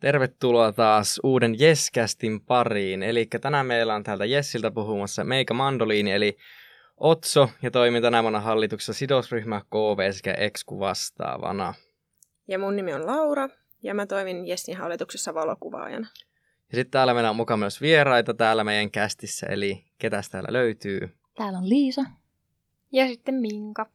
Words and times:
Tervetuloa 0.00 0.72
taas 0.72 1.20
uuden 1.22 1.60
Jeskästin 1.60 2.40
pariin. 2.40 3.02
Eli 3.02 3.26
tänään 3.26 3.66
meillä 3.66 3.94
on 3.94 4.02
täältä 4.02 4.24
Jessiltä 4.24 4.70
puhumassa 4.70 5.24
Meika 5.24 5.54
Mandoliini, 5.54 6.12
eli 6.12 6.36
Otso, 6.96 7.50
ja 7.62 7.70
toimin 7.70 8.02
tänä 8.02 8.22
vuonna 8.22 8.40
hallituksessa 8.40 8.92
sidosryhmä 8.92 9.60
KV 9.60 10.12
sekä 10.12 10.32
EXKU 10.32 10.78
vastaavana. 10.78 11.74
Ja 12.48 12.58
mun 12.58 12.76
nimi 12.76 12.94
on 12.94 13.06
Laura, 13.06 13.48
ja 13.82 13.94
mä 13.94 14.06
toimin 14.06 14.46
Jessin 14.46 14.76
hallituksessa 14.76 15.34
valokuvaajana. 15.34 16.08
Ja 16.72 16.76
sitten 16.76 16.90
täällä 16.90 17.14
meillä 17.14 17.30
on 17.30 17.36
mukaan 17.36 17.60
myös 17.60 17.80
vieraita 17.80 18.34
täällä 18.34 18.64
meidän 18.64 18.90
kästissä, 18.90 19.46
eli 19.46 19.84
ketä 19.98 20.22
täällä 20.30 20.52
löytyy? 20.52 21.16
Täällä 21.36 21.58
on 21.58 21.68
Liisa. 21.68 22.04
Ja 22.92 23.06
sitten 23.06 23.34
Minka. 23.34 23.86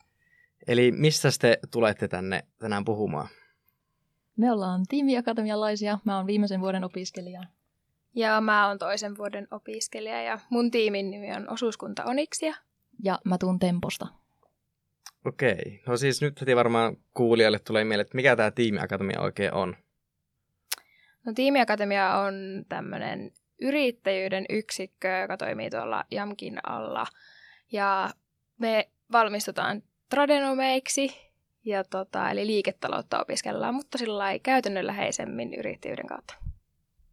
Eli 0.67 0.91
mistä 0.91 1.29
te 1.39 1.59
tulette 1.71 2.07
tänne 2.07 2.43
tänään 2.59 2.85
puhumaan? 2.85 3.27
Me 4.41 4.51
ollaan 4.51 4.85
tiimiakatemialaisia. 4.89 5.99
Mä 6.05 6.17
oon 6.17 6.27
viimeisen 6.27 6.61
vuoden 6.61 6.83
opiskelija. 6.83 7.41
Ja 8.15 8.41
mä 8.41 8.67
oon 8.67 8.79
toisen 8.79 9.17
vuoden 9.17 9.47
opiskelija 9.51 10.21
ja 10.21 10.39
mun 10.49 10.71
tiimin 10.71 11.11
nimi 11.11 11.33
on 11.35 11.49
Osuuskunta 11.49 12.05
Oniksia. 12.05 12.53
Ja 13.03 13.19
mä 13.25 13.37
tuun 13.37 13.59
Temposta. 13.59 14.07
Okei. 15.25 15.81
No 15.87 15.97
siis 15.97 16.21
nyt 16.21 16.41
heti 16.41 16.55
varmaan 16.55 16.97
kuulijalle 17.13 17.59
tulee 17.59 17.83
mieleen, 17.83 18.01
että 18.01 18.15
mikä 18.15 18.35
tämä 18.35 18.51
tiimiakatemia 18.51 19.21
oikein 19.21 19.53
on? 19.53 19.75
No 21.25 21.33
tiimiakatemia 21.35 22.17
on 22.17 22.33
tämmöinen 22.69 23.31
yrittäjyyden 23.61 24.45
yksikkö, 24.49 25.07
joka 25.07 25.37
toimii 25.37 25.69
tuolla 25.69 26.03
JAMKin 26.11 26.59
alla. 26.63 27.05
Ja 27.71 28.09
me 28.57 28.89
valmistutaan 29.11 29.83
tradenomeiksi, 30.09 31.30
ja 31.65 31.83
tota, 31.83 32.31
eli 32.31 32.47
liiketaloutta 32.47 33.21
opiskellaan, 33.21 33.75
mutta 33.75 33.97
sillä 33.97 34.39
käytännönläheisemmin 34.39 35.53
yrittäjyyden 35.53 36.07
kautta. 36.07 36.33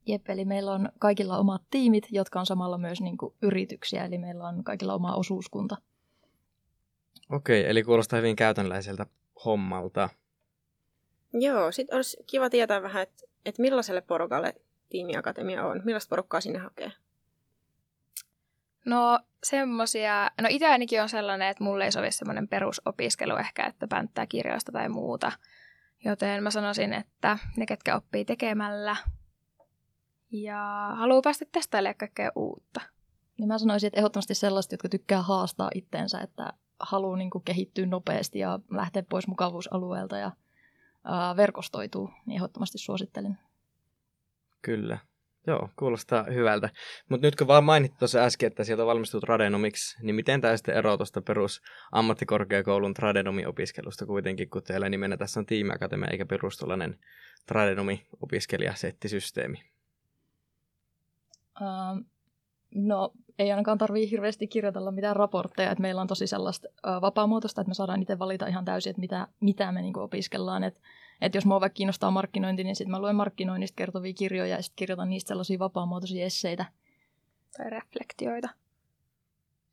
Jep, 0.07 0.31
eli 0.31 0.45
meillä 0.45 0.73
on 0.73 0.89
kaikilla 0.99 1.39
omat 1.39 1.63
tiimit, 1.71 2.07
jotka 2.11 2.41
on 2.41 2.47
samalla 2.47 2.79
myös 2.79 3.01
niin 3.01 3.19
kuin 3.19 3.35
yrityksiä, 3.43 4.05
eli 4.05 4.19
meillä 4.19 4.49
on 4.49 4.65
kaikilla 4.65 4.95
oma 4.95 5.15
osuuskunta. 5.15 5.77
Okei, 7.31 7.71
eli 7.71 7.83
kuulostaa 7.83 8.17
hyvin 8.17 8.37
käytännönläiseltä 8.37 9.07
hommalta. 9.45 10.09
Joo, 11.33 11.73
sitten 11.73 11.97
olisi 11.97 12.17
kiva 12.27 12.51
tietää 12.51 12.83
vähän, 12.83 13.03
että, 13.03 13.25
että 13.45 13.63
millaiselle 13.63 14.01
porukalle 14.01 14.55
tiimiakatemia 14.89 15.67
on. 15.67 15.83
Millaista 15.85 16.11
porukkaa 16.11 16.41
sinne 16.41 16.59
hakee? 16.59 16.93
No 18.89 19.21
semmosia, 19.45 20.31
no 20.41 20.49
itse 20.51 20.67
ainakin 20.67 21.03
on 21.03 21.09
sellainen, 21.09 21.49
että 21.49 21.65
mulle 21.65 21.85
ei 21.85 21.93
sovi 21.93 22.11
semmoinen 22.11 22.49
perusopiskelu 22.49 23.37
ehkä, 23.37 23.67
että 23.67 23.89
pänttää 23.89 24.27
kirjoista 24.27 24.73
tai 24.73 24.89
muuta. 24.89 25.33
Joten 26.05 26.43
mä 26.43 26.51
sanoisin, 26.51 26.93
että 26.93 27.39
ne, 27.57 27.67
ketkä 27.67 27.97
oppii 27.97 28.25
tekemällä 28.25 28.97
ja 30.31 30.91
haluaa 30.95 31.23
päästä 31.23 31.45
testailemaan 31.53 31.97
kaikkea 31.99 32.33
uutta. 32.37 32.81
Ja 33.39 33.47
mä 33.47 33.59
sanoisin, 33.59 33.87
että 33.87 34.01
ehdottomasti 34.01 34.35
sellaiset, 34.35 34.73
jotka 34.73 34.89
tykkää 34.89 35.23
haastaa 35.23 35.71
itteensä, 35.75 36.21
että 36.21 36.53
haluaa 36.81 37.17
niin 37.17 37.31
kuin 37.31 37.45
kehittyä 37.45 37.87
nopeasti 37.87 38.39
ja 38.39 38.59
lähteä 38.71 39.03
pois 39.03 39.27
mukavuusalueelta 39.27 40.17
ja 40.17 40.31
ää, 41.05 41.37
verkostoituu, 41.37 42.11
niin 42.27 42.37
ehdottomasti 42.37 42.79
suosittelen. 42.79 43.39
Kyllä. 44.63 44.99
Joo, 45.49 45.69
kuulostaa 45.77 46.23
hyvältä. 46.23 46.71
Mutta 47.09 47.27
nyt 47.27 47.37
kun 47.37 47.47
vaan 47.47 47.65
mainittu 47.65 47.99
tuossa 47.99 48.19
äsken, 48.19 48.47
että 48.47 48.65
sieltä 48.65 48.83
on 48.83 48.87
valmistunut 48.87 49.25
tradenomiksi, 49.25 49.97
niin 50.03 50.15
miten 50.15 50.41
tämä 50.41 50.57
sitten 50.57 50.75
eroaa 50.75 50.97
tuosta 50.97 51.23
perus 51.23 51.63
ammattikorkeakoulun 51.93 52.95
tradenomi-opiskelusta 52.95 54.07
kuitenkin, 54.07 54.51
kun 54.51 54.63
teillä 54.63 54.89
nimenä 54.89 55.17
tässä 55.17 55.41
on 55.41 55.47
tiimiakatemia 55.47 56.11
eikä 56.11 56.27
perustulainen 56.27 56.99
tradenomi-opiskelijasettisysteemi? 57.47 59.63
Uh, 61.61 62.05
no, 62.75 63.13
ei 63.39 63.51
ainakaan 63.51 63.79
tarvii 63.79 64.11
hirveästi 64.11 64.47
kirjoitella 64.47 64.93
mitään 64.93 65.17
raportteja, 65.17 65.71
että 65.71 65.83
meillä 65.83 66.01
on 66.01 66.07
tosi 66.07 66.27
sellaista 66.27 66.69
uh, 66.69 67.01
vapaamuotoista, 67.01 67.61
että 67.61 67.71
me 67.71 67.75
saadaan 67.75 68.03
itse 68.03 68.19
valita 68.19 68.47
ihan 68.47 68.65
täysin, 68.65 68.91
että 68.91 69.01
mitä, 69.01 69.29
mitä 69.41 69.73
me 69.73 69.83
niinku 69.83 70.01
opiskellaan, 70.01 70.65
että 70.65 70.81
että 71.21 71.39
jos 71.39 71.47
mua 71.47 71.61
vaikka 71.61 71.75
kiinnostaa 71.75 72.11
markkinointi, 72.11 72.65
niin 72.65 72.77
sitten 72.77 72.91
mä 72.91 73.01
luen 73.01 73.17
markkinoinnista 73.17 73.77
kertovia 73.77 74.13
kirjoja 74.13 74.57
ja 74.57 74.63
sitten 74.63 74.77
kirjoitan 74.77 75.11
niistä 75.11 75.29
sellaisia 75.29 75.59
vapaamuotoisia 75.59 76.27
esseitä. 76.27 76.65
Tai 77.57 77.71
reflektioita. 77.71 78.49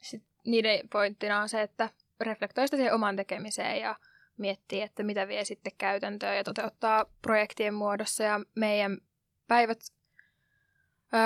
Sitten 0.01 0.31
niiden 0.45 0.89
pointtina 0.89 1.41
on 1.41 1.49
se, 1.49 1.61
että 1.61 1.89
reflektoi 2.19 2.67
sitä 2.67 2.77
siihen 2.77 2.93
oman 2.93 3.15
tekemiseen 3.15 3.79
ja 3.79 3.95
miettii, 4.37 4.81
että 4.81 5.03
mitä 5.03 5.27
vie 5.27 5.45
sitten 5.45 5.73
käytäntöön 5.77 6.37
ja 6.37 6.43
toteuttaa 6.43 7.05
projektien 7.21 7.73
muodossa. 7.73 8.23
Ja 8.23 8.41
meidän 8.55 8.97
päivät 9.47 9.79
öö, 11.13 11.21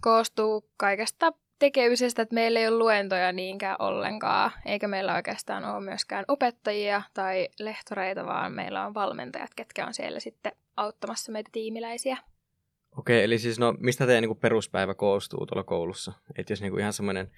koostuu 0.00 0.70
kaikesta 0.76 1.32
tekemisestä, 1.62 2.22
että 2.22 2.34
meillä 2.34 2.60
ei 2.60 2.68
ole 2.68 2.78
luentoja 2.78 3.32
niinkään 3.32 3.76
ollenkaan, 3.78 4.50
eikä 4.66 4.88
meillä 4.88 5.14
oikeastaan 5.14 5.64
ole 5.64 5.84
myöskään 5.84 6.24
opettajia 6.28 7.02
tai 7.14 7.48
lehtoreita, 7.58 8.26
vaan 8.26 8.52
meillä 8.52 8.86
on 8.86 8.94
valmentajat, 8.94 9.54
ketkä 9.56 9.86
on 9.86 9.94
siellä 9.94 10.20
sitten 10.20 10.52
auttamassa 10.76 11.32
meitä 11.32 11.50
tiimiläisiä. 11.52 12.16
Okei, 12.98 13.24
eli 13.24 13.38
siis 13.38 13.58
no, 13.58 13.74
mistä 13.78 14.06
teidän 14.06 14.22
niin 14.22 14.36
peruspäivä 14.36 14.94
koostuu 14.94 15.46
tuolla 15.46 15.64
koulussa? 15.64 16.12
Että 16.38 16.52
jos 16.52 16.60
niin 16.60 16.70
kuin 16.70 16.80
ihan 16.80 16.92
semmoinen 16.92 17.30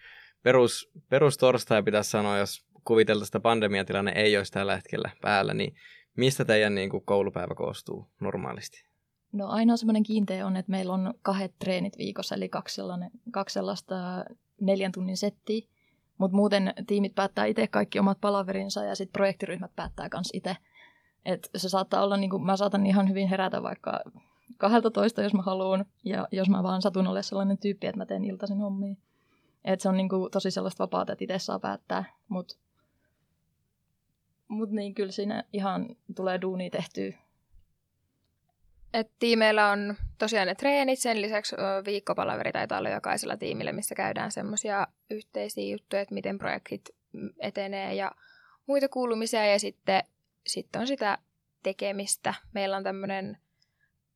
perus, 0.43 0.91
perustorstai 1.09 1.83
pitäisi 1.83 2.11
sanoa, 2.11 2.39
jos 2.39 2.67
kuviteltaisiin, 2.85 3.29
että 3.29 3.41
pandemiatilanne 3.41 4.13
ei 4.15 4.37
olisi 4.37 4.53
tällä 4.53 4.77
hetkellä 4.77 5.11
päällä, 5.21 5.55
niin 5.55 5.77
mistä 6.17 6.45
teidän 6.45 6.75
niin 6.75 6.91
kuin 6.91 7.05
koulupäivä 7.05 7.55
koostuu 7.55 8.11
normaalisti? 8.21 8.94
No 9.35 9.49
ainoa 9.49 9.77
semmoinen 9.77 10.03
kiinteä 10.03 10.47
on, 10.47 10.57
että 10.57 10.71
meillä 10.71 10.93
on 10.93 11.15
kahdet 11.23 11.55
treenit 11.59 11.99
viikossa, 11.99 12.35
eli 12.35 12.49
kaksi, 12.49 12.81
kaksi 13.31 13.55
sellaista 13.55 14.25
neljän 14.61 14.93
tunnin 14.93 15.17
settiä. 15.17 15.69
Mutta 16.19 16.37
muuten 16.37 16.75
tiimit 16.87 17.15
päättää 17.15 17.45
itse 17.45 17.67
kaikki 17.67 17.99
omat 17.99 18.21
palaverinsa 18.21 18.85
ja 18.85 18.95
sitten 18.95 19.13
projektiryhmät 19.13 19.71
päättää 19.77 20.09
myös 20.13 20.31
itse. 20.33 20.57
Et 21.25 21.51
se 21.57 21.69
saattaa 21.69 22.05
olla, 22.05 22.17
niin 22.17 22.31
kuin, 22.31 22.45
mä 22.45 22.57
saatan 22.57 22.87
ihan 22.87 23.09
hyvin 23.09 23.29
herätä 23.29 23.63
vaikka 23.63 24.01
12, 24.59 25.23
jos 25.23 25.35
mä 25.35 25.43
haluan, 25.43 25.85
ja 26.05 26.29
jos 26.33 26.49
mä 26.49 26.63
vaan 26.63 26.83
satun 26.83 27.07
olemaan 27.07 27.25
sellainen 27.25 27.59
tyyppi, 27.59 27.87
että 27.87 27.99
mä 27.99 28.07
teen 28.07 28.25
iltaisen 28.25 28.59
hommia. 28.59 28.95
Et 29.65 29.81
se 29.81 29.89
on 29.89 29.97
niin 29.97 30.09
kuin, 30.09 30.31
tosi 30.31 30.51
sellaista 30.51 30.83
vapaata, 30.83 31.13
että 31.13 31.25
itse 31.25 31.39
saa 31.39 31.59
päättää, 31.59 32.05
mutta 32.29 32.57
mut 34.49 34.71
niin 34.71 34.95
kyllä 34.95 35.13
siinä 35.13 35.45
ihan 35.53 35.97
tulee 36.17 36.41
duuni 36.41 36.71
tehtyä 36.71 37.24
et 38.95 39.11
tiimeillä 39.19 39.71
on 39.71 39.95
tosiaan 40.19 40.47
ne 40.47 40.55
treenit, 40.55 40.99
sen 40.99 41.23
lisäksi 41.23 41.57
viikkopalaveri 41.85 42.53
taitaa 42.53 42.79
olla 42.79 42.89
jokaisella 42.89 43.37
tiimillä, 43.37 43.73
missä 43.73 43.95
käydään 43.95 44.33
semmoisia 44.33 44.87
yhteisiä 45.11 45.73
juttuja, 45.73 46.03
että 46.03 46.15
miten 46.15 46.39
projektit 46.39 46.91
etenee 47.39 47.95
ja 47.95 48.13
muita 48.67 48.89
kuulumisia 48.89 49.47
ja 49.47 49.59
sitten, 49.59 50.03
sitten 50.47 50.81
on 50.81 50.87
sitä 50.87 51.19
tekemistä. 51.63 52.35
Meillä 52.53 52.77
on 52.77 52.83
tämmöinen 52.85 53.39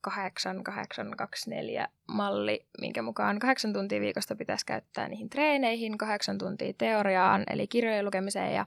8824 0.01 1.89
malli, 2.09 2.67
minkä 2.81 3.03
mukaan 3.03 3.39
kahdeksan 3.39 3.73
tuntia 3.73 4.01
viikosta 4.01 4.37
pitäisi 4.37 4.67
käyttää 4.67 5.09
niihin 5.09 5.31
treeneihin, 5.31 5.99
kahdeksan 5.99 6.39
tuntia 6.39 6.73
teoriaan, 6.79 7.45
eli 7.51 7.67
kirjojen 7.67 8.05
lukemiseen 8.05 8.55
ja 8.55 8.67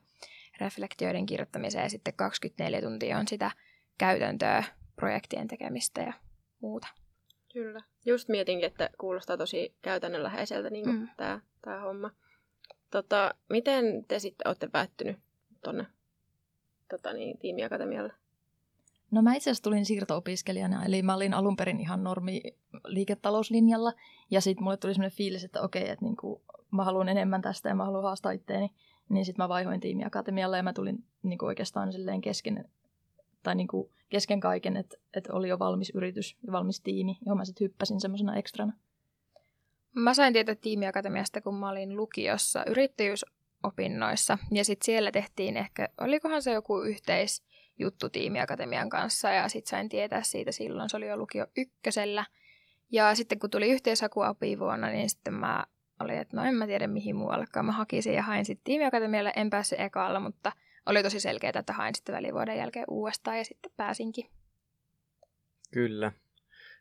reflektioiden 0.60 1.26
kirjoittamiseen, 1.26 1.84
ja 1.84 1.90
sitten 1.90 2.14
24 2.14 2.82
tuntia 2.82 3.18
on 3.18 3.28
sitä 3.28 3.52
käytäntöä 3.98 4.64
projektien 5.02 5.48
tekemistä 5.48 6.02
ja 6.02 6.14
muuta. 6.60 6.88
Kyllä. 7.54 7.80
Just 8.06 8.30
mietinkin, 8.30 8.68
että 8.68 8.90
kuulostaa 8.98 9.38
tosi 9.38 9.76
käytännönläheiseltä 9.82 10.70
niin 10.70 10.90
mm. 10.90 11.08
tämä, 11.18 11.40
tämä 11.62 11.82
homma. 11.82 12.12
Tota, 12.92 13.36
miten 13.50 14.06
te 14.08 14.20
sitten 14.20 14.48
olette 14.48 14.68
päättynyt 14.68 15.18
tuonne 15.64 15.86
tota 16.90 17.14
niin, 17.14 17.38
tiimiakatemialle? 17.38 18.14
No 19.12 19.22
mä 19.22 19.36
itse 19.36 19.50
asiassa 19.50 19.64
tulin 19.64 19.86
siirto-opiskelijana, 19.86 20.86
eli 20.86 21.02
mä 21.02 21.16
olin 21.16 21.34
alun 21.34 21.56
perin 21.56 21.80
ihan 21.80 22.04
normi 22.04 22.42
liiketalouslinjalla, 22.86 23.94
ja 24.32 24.42
sitten 24.42 24.64
mulle 24.64 24.78
tuli 24.78 24.94
sellainen 24.94 25.18
fiilis, 25.18 25.44
että 25.44 25.62
okei, 25.62 25.90
että 25.90 26.06
niinku, 26.06 26.42
mä 26.72 26.84
haluan 26.84 27.10
enemmän 27.10 27.42
tästä 27.42 27.70
ja 27.70 27.76
mä 27.76 27.86
haluan 27.86 28.04
haastaa 28.04 28.32
itteeni, 28.32 28.72
niin 29.10 29.26
sitten 29.26 29.44
mä 29.44 29.50
vaihoin 29.50 29.80
tiimiakatemialle 29.80 30.58
ja 30.58 30.64
mä 30.64 30.74
tulin 30.74 31.04
niinku 31.24 31.46
oikeastaan 31.46 31.94
silleen 31.94 32.22
kesken 32.22 32.70
tai 33.44 33.56
niin 33.56 33.68
kuin 33.68 33.92
kesken 34.10 34.40
kaiken, 34.40 34.78
että, 34.78 34.98
että 35.14 35.34
oli 35.34 35.50
jo 35.50 35.60
valmis 35.60 35.92
yritys 35.96 36.38
ja 36.46 36.52
valmis 36.52 36.82
tiimi, 36.82 37.18
johon 37.26 37.38
mä 37.38 37.46
sitten 37.46 37.66
hyppäsin 37.66 38.02
semmoisena 38.02 38.36
ekstrana. 38.36 38.74
Mä 39.96 40.14
sain 40.14 40.34
tietää 40.34 40.56
tiimiakatemiasta, 40.56 41.42
kun 41.42 41.56
mä 41.56 41.70
olin 41.70 41.96
lukiossa 41.96 42.66
yrittäjyysopinnoissa. 42.68 44.38
Ja 44.52 44.66
sitten 44.66 44.86
siellä 44.86 45.12
tehtiin 45.12 45.58
ehkä, 45.58 45.90
olikohan 46.02 46.42
se 46.42 46.52
joku 46.52 46.82
yhteisjuttu 46.82 48.10
tiimiakatemian 48.10 48.90
kanssa. 48.90 49.30
Ja 49.30 49.50
sitten 49.50 49.70
sain 49.70 49.90
tietää 49.90 50.24
siitä 50.24 50.52
silloin, 50.52 50.90
se 50.90 50.98
oli 50.98 51.08
jo 51.08 51.18
lukio 51.18 51.48
ykkösellä. 51.58 52.26
Ja 52.92 53.16
sitten 53.16 53.40
kun 53.40 53.50
tuli 53.50 53.70
yhteishaku 53.72 54.20
vuonna, 54.60 54.88
niin 54.88 55.10
sitten 55.10 55.34
mä 55.34 55.66
olin, 56.00 56.18
että 56.18 56.38
no 56.38 56.44
en 56.44 56.56
mä 56.56 56.68
tiedä 56.68 56.88
mihin 56.88 57.16
muuallekaan. 57.16 57.66
Mä 57.66 57.72
hakisin 57.72 58.14
ja 58.14 58.24
hain 58.24 58.46
sitten 58.46 58.64
tiimiakatemialle, 58.64 59.34
en 59.36 59.50
päässyt 59.50 59.80
ekalla, 59.80 60.20
mutta– 60.20 60.52
oli 60.86 61.04
tosi 61.04 61.20
selkeää, 61.20 61.60
että 61.60 61.74
hain 61.74 61.96
sitten 61.96 62.16
välivuoden 62.16 62.58
jälkeen 62.58 62.86
uudestaan 62.88 63.38
ja 63.38 63.44
sitten 63.44 63.72
pääsinkin. 63.78 64.30
Kyllä. 65.72 66.12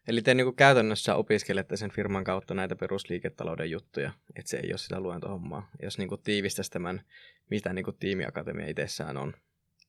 Eli 0.09 0.23
te 0.23 0.35
niin 0.35 0.57
käytännössä 0.57 1.15
opiskelette 1.15 1.77
sen 1.77 1.91
firman 1.91 2.25
kautta 2.25 2.55
näitä 2.55 2.77
perusliiketalouden 2.77 3.71
juttuja, 3.71 4.13
että 4.37 4.51
se 4.51 4.57
ei 4.57 4.73
ole 4.73 4.79
sitä 4.79 5.01
luentohommaa. 5.01 5.71
Jos 5.83 5.99
niin 5.99 6.09
tiivistäisi 6.25 6.71
tämän, 6.71 7.03
mitä 7.51 7.73
niin 7.73 7.87
tiimiakatemia 7.99 8.69
itsessään 8.69 9.17
on. 9.17 9.35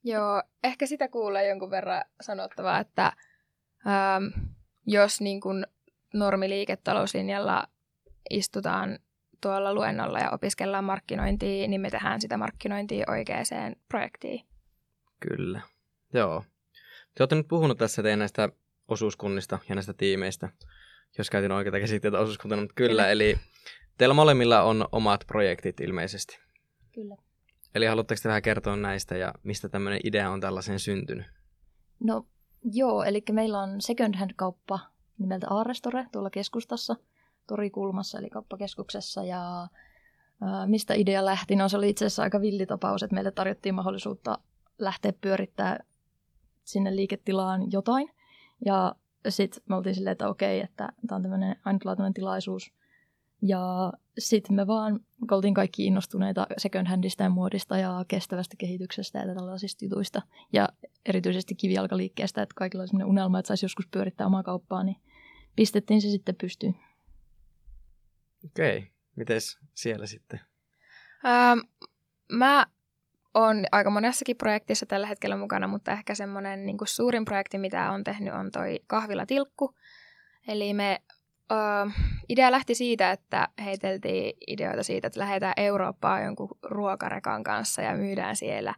Joo, 0.03 0.43
ehkä 0.63 0.85
sitä 0.85 1.07
kuulee 1.07 1.47
jonkun 1.47 1.71
verran 1.71 2.03
sanottavaa, 2.21 2.79
että 2.79 3.13
ähm, 3.87 4.47
jos 4.85 5.21
niin 5.21 5.41
normiliiketalouslinjalla 6.13 7.67
istutaan 8.29 8.99
tuolla 9.41 9.73
luennolla 9.73 10.19
ja 10.19 10.31
opiskellaan 10.31 10.83
markkinointia, 10.83 11.67
niin 11.67 11.81
me 11.81 11.89
tehdään 11.89 12.21
sitä 12.21 12.37
markkinointia 12.37 13.05
oikeaan 13.09 13.75
projektiin. 13.87 14.45
Kyllä, 15.19 15.61
joo. 16.13 16.43
Te 17.15 17.23
olette 17.23 17.35
nyt 17.35 17.47
puhunut 17.47 17.77
tässä 17.77 18.03
teidän 18.03 18.19
näistä 18.19 18.49
osuuskunnista 18.87 19.59
ja 19.69 19.75
näistä 19.75 19.93
tiimeistä, 19.93 20.49
jos 21.17 21.29
käytin 21.29 21.51
oikeita 21.51 21.79
käsitteitä 21.79 22.19
osuuskuntana, 22.19 22.61
mutta 22.61 22.75
kyllä, 22.75 22.89
kyllä. 22.89 23.09
eli 23.09 23.37
teillä 23.97 24.13
molemmilla 24.13 24.61
on 24.61 24.87
omat 24.91 25.23
projektit 25.27 25.79
ilmeisesti. 25.79 26.39
Kyllä. 26.91 27.15
Eli 27.75 27.85
haluatteko 27.85 28.19
te 28.23 28.29
vähän 28.29 28.41
kertoa 28.41 28.75
näistä 28.75 29.17
ja 29.17 29.33
mistä 29.43 29.69
tämmöinen 29.69 29.99
idea 30.03 30.29
on 30.29 30.41
tällaisen 30.41 30.79
syntynyt? 30.79 31.25
No 32.03 32.25
joo, 32.73 33.03
eli 33.03 33.23
meillä 33.31 33.59
on 33.59 33.81
second 33.81 34.15
hand 34.15 34.31
kauppa 34.35 34.79
nimeltä 35.17 35.47
Aarestore 35.49 36.05
tuolla 36.11 36.29
keskustassa, 36.29 36.95
Torikulmassa 37.47 38.19
eli 38.19 38.29
kauppakeskuksessa 38.29 39.23
ja 39.23 39.67
mistä 40.65 40.93
idea 40.93 41.25
lähti? 41.25 41.55
No 41.55 41.69
se 41.69 41.77
oli 41.77 41.89
itse 41.89 42.05
asiassa 42.05 42.23
aika 42.23 42.41
villitapaus, 42.41 43.03
että 43.03 43.13
meille 43.13 43.31
tarjottiin 43.31 43.75
mahdollisuutta 43.75 44.39
lähteä 44.79 45.13
pyörittää 45.21 45.79
sinne 46.63 46.95
liiketilaan 46.95 47.71
jotain. 47.71 48.09
Ja 48.65 48.95
sitten 49.29 49.63
me 49.69 49.75
oltiin 49.75 49.95
silleen, 49.95 50.11
että 50.11 50.29
okei, 50.29 50.59
että 50.59 50.89
tämä 51.07 51.15
on 51.15 51.21
tämmöinen 51.21 51.55
ainutlaatuinen 51.65 52.13
tilaisuus. 52.13 52.71
Ja 53.41 53.93
sitten 54.19 54.55
me 54.55 54.67
vaan 54.67 54.99
oltiin 55.31 55.53
kaikki 55.53 55.85
innostuneita 55.85 56.47
second 56.57 56.87
handista 56.87 57.23
ja 57.23 57.29
muodista 57.29 57.77
ja 57.77 58.05
kestävästä 58.07 58.55
kehityksestä 58.57 59.19
ja 59.19 59.35
tällaisista 59.35 59.85
jutuista. 59.85 60.21
Ja 60.53 60.69
erityisesti 61.05 61.55
kivijalkaliikkeestä, 61.55 62.41
että 62.41 62.55
kaikilla 62.57 62.81
oli 62.81 62.87
sellainen 62.87 63.09
unelma, 63.09 63.39
että 63.39 63.47
saisi 63.47 63.65
joskus 63.65 63.87
pyörittää 63.87 64.27
omaa 64.27 64.43
kauppaa, 64.43 64.83
niin 64.83 64.97
pistettiin 65.55 66.01
se 66.01 66.09
sitten 66.09 66.35
pystyyn. 66.35 66.75
Okei, 68.45 68.77
okay. 68.77 68.89
mites 69.15 69.59
siellä 69.73 70.05
sitten? 70.05 70.39
Ähm, 71.25 71.59
mä 72.31 72.65
on 73.33 73.65
aika 73.71 73.89
monessakin 73.89 74.37
projektissa 74.37 74.85
tällä 74.85 75.07
hetkellä 75.07 75.37
mukana, 75.37 75.67
mutta 75.67 75.91
ehkä 75.91 76.15
semmoinen 76.15 76.65
niin 76.65 76.77
suurin 76.85 77.25
projekti, 77.25 77.57
mitä 77.57 77.91
on 77.91 78.03
tehnyt, 78.03 78.33
on 78.33 78.51
toi 78.51 78.79
Kahvila 78.87 79.25
Tilkku. 79.25 79.75
Eli 80.47 80.73
me 80.73 81.01
uh, 81.51 81.91
idea 82.29 82.51
lähti 82.51 82.75
siitä, 82.75 83.11
että 83.11 83.47
heiteltiin 83.63 84.33
ideoita 84.47 84.83
siitä, 84.83 85.07
että 85.07 85.19
lähdetään 85.19 85.53
Eurooppaan 85.57 86.23
jonkun 86.23 86.57
ruokarekan 86.63 87.43
kanssa 87.43 87.81
ja 87.81 87.97
myydään 87.97 88.35
siellä 88.35 88.75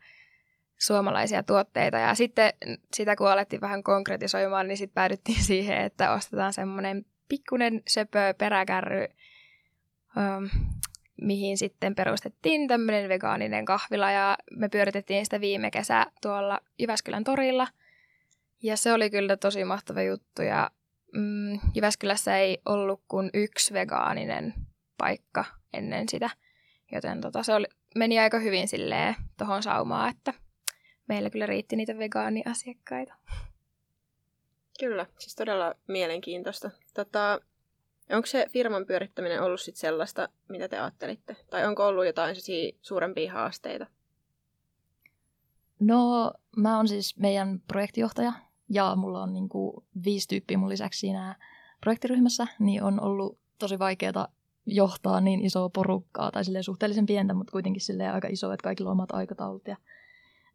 suomalaisia 0.80 1.44
tuotteita. 1.44 1.98
Ja 1.98 2.16
sitten 2.16 2.54
sitä 2.94 3.16
kun 3.16 3.32
alettiin 3.32 3.62
vähän 3.62 3.84
konkretisoimaan, 3.84 4.68
niin 4.68 4.78
sitten 4.78 4.94
päädyttiin 4.94 5.44
siihen, 5.54 5.78
että 5.78 6.14
ostetaan 6.14 6.54
semmoinen 6.54 7.06
pikkunen 7.30 7.82
söpö 7.88 8.34
peräkärry 8.38 9.08
mihin 11.22 11.58
sitten 11.58 11.96
perustettiin 11.96 12.68
tämmöinen 12.68 13.10
vegaaninen 13.10 13.66
kahvila 13.66 14.12
ja 14.12 14.38
me 14.52 14.70
pyöritettiin 14.70 15.26
sitä 15.26 15.42
viime 15.42 15.72
kesä 15.72 16.06
tuolla 16.22 16.60
Jyväskylän 16.80 17.24
torilla. 17.24 17.68
Ja 18.64 18.78
se 18.78 18.94
oli 18.94 19.10
kyllä 19.10 19.38
tosi 19.38 19.64
mahtava 19.64 20.02
juttu 20.02 20.42
ja 20.42 20.72
mm, 21.14 21.60
Jyväskylässä 21.76 22.38
ei 22.38 22.62
ollut 22.66 23.02
kuin 23.08 23.30
yksi 23.34 23.74
vegaaninen 23.74 24.54
paikka 24.98 25.46
ennen 25.74 26.10
sitä. 26.10 26.30
Joten 26.92 27.22
tota, 27.22 27.44
se 27.44 27.54
oli, 27.54 27.66
meni 27.96 28.20
aika 28.20 28.40
hyvin 28.40 28.68
silleen 28.68 29.16
tohon 29.38 29.64
saumaan, 29.64 30.10
että 30.10 30.34
meillä 31.08 31.30
kyllä 31.30 31.46
riitti 31.46 31.76
niitä 31.76 31.98
vegaaniasiakkaita. 31.98 33.14
Kyllä, 34.80 35.06
siis 35.20 35.36
todella 35.36 35.76
mielenkiintoista. 35.88 36.72
Tota, 36.94 37.40
Onko 38.14 38.26
se 38.26 38.46
firman 38.50 38.86
pyörittäminen 38.86 39.42
ollut 39.42 39.62
sit 39.62 39.76
sellaista, 39.76 40.30
mitä 40.50 40.70
te 40.70 40.80
ajattelitte? 40.80 41.36
Tai 41.50 41.66
onko 41.66 41.88
ollut 41.88 42.06
jotain 42.06 42.36
suurempia 42.82 43.34
haasteita? 43.34 43.88
No, 45.80 46.34
mä 46.58 46.78
oon 46.78 46.88
siis 46.88 47.18
meidän 47.18 47.62
projektijohtaja 47.68 48.34
ja 48.70 48.96
mulla 48.96 49.24
on 49.24 49.34
niinku 49.34 49.86
viisi 50.06 50.28
tyyppiä 50.28 50.58
mun 50.58 50.70
lisäksi 50.70 51.00
siinä 51.00 51.36
projektiryhmässä, 51.82 52.48
niin 52.60 52.84
on 52.84 53.02
ollut 53.02 53.40
tosi 53.60 53.80
vaikeaa 53.80 54.28
johtaa 54.66 55.22
niin 55.22 55.46
isoa 55.46 55.70
porukkaa, 55.70 56.32
tai 56.32 56.46
silleen 56.46 56.64
suhteellisen 56.64 57.06
pientä, 57.06 57.34
mutta 57.34 57.52
kuitenkin 57.52 57.82
silleen 57.82 58.14
aika 58.14 58.28
iso, 58.28 58.52
että 58.52 58.64
kaikilla 58.64 58.90
on 58.90 58.98
omat 58.98 59.12
aikataulut 59.12 59.68
ja 59.68 59.78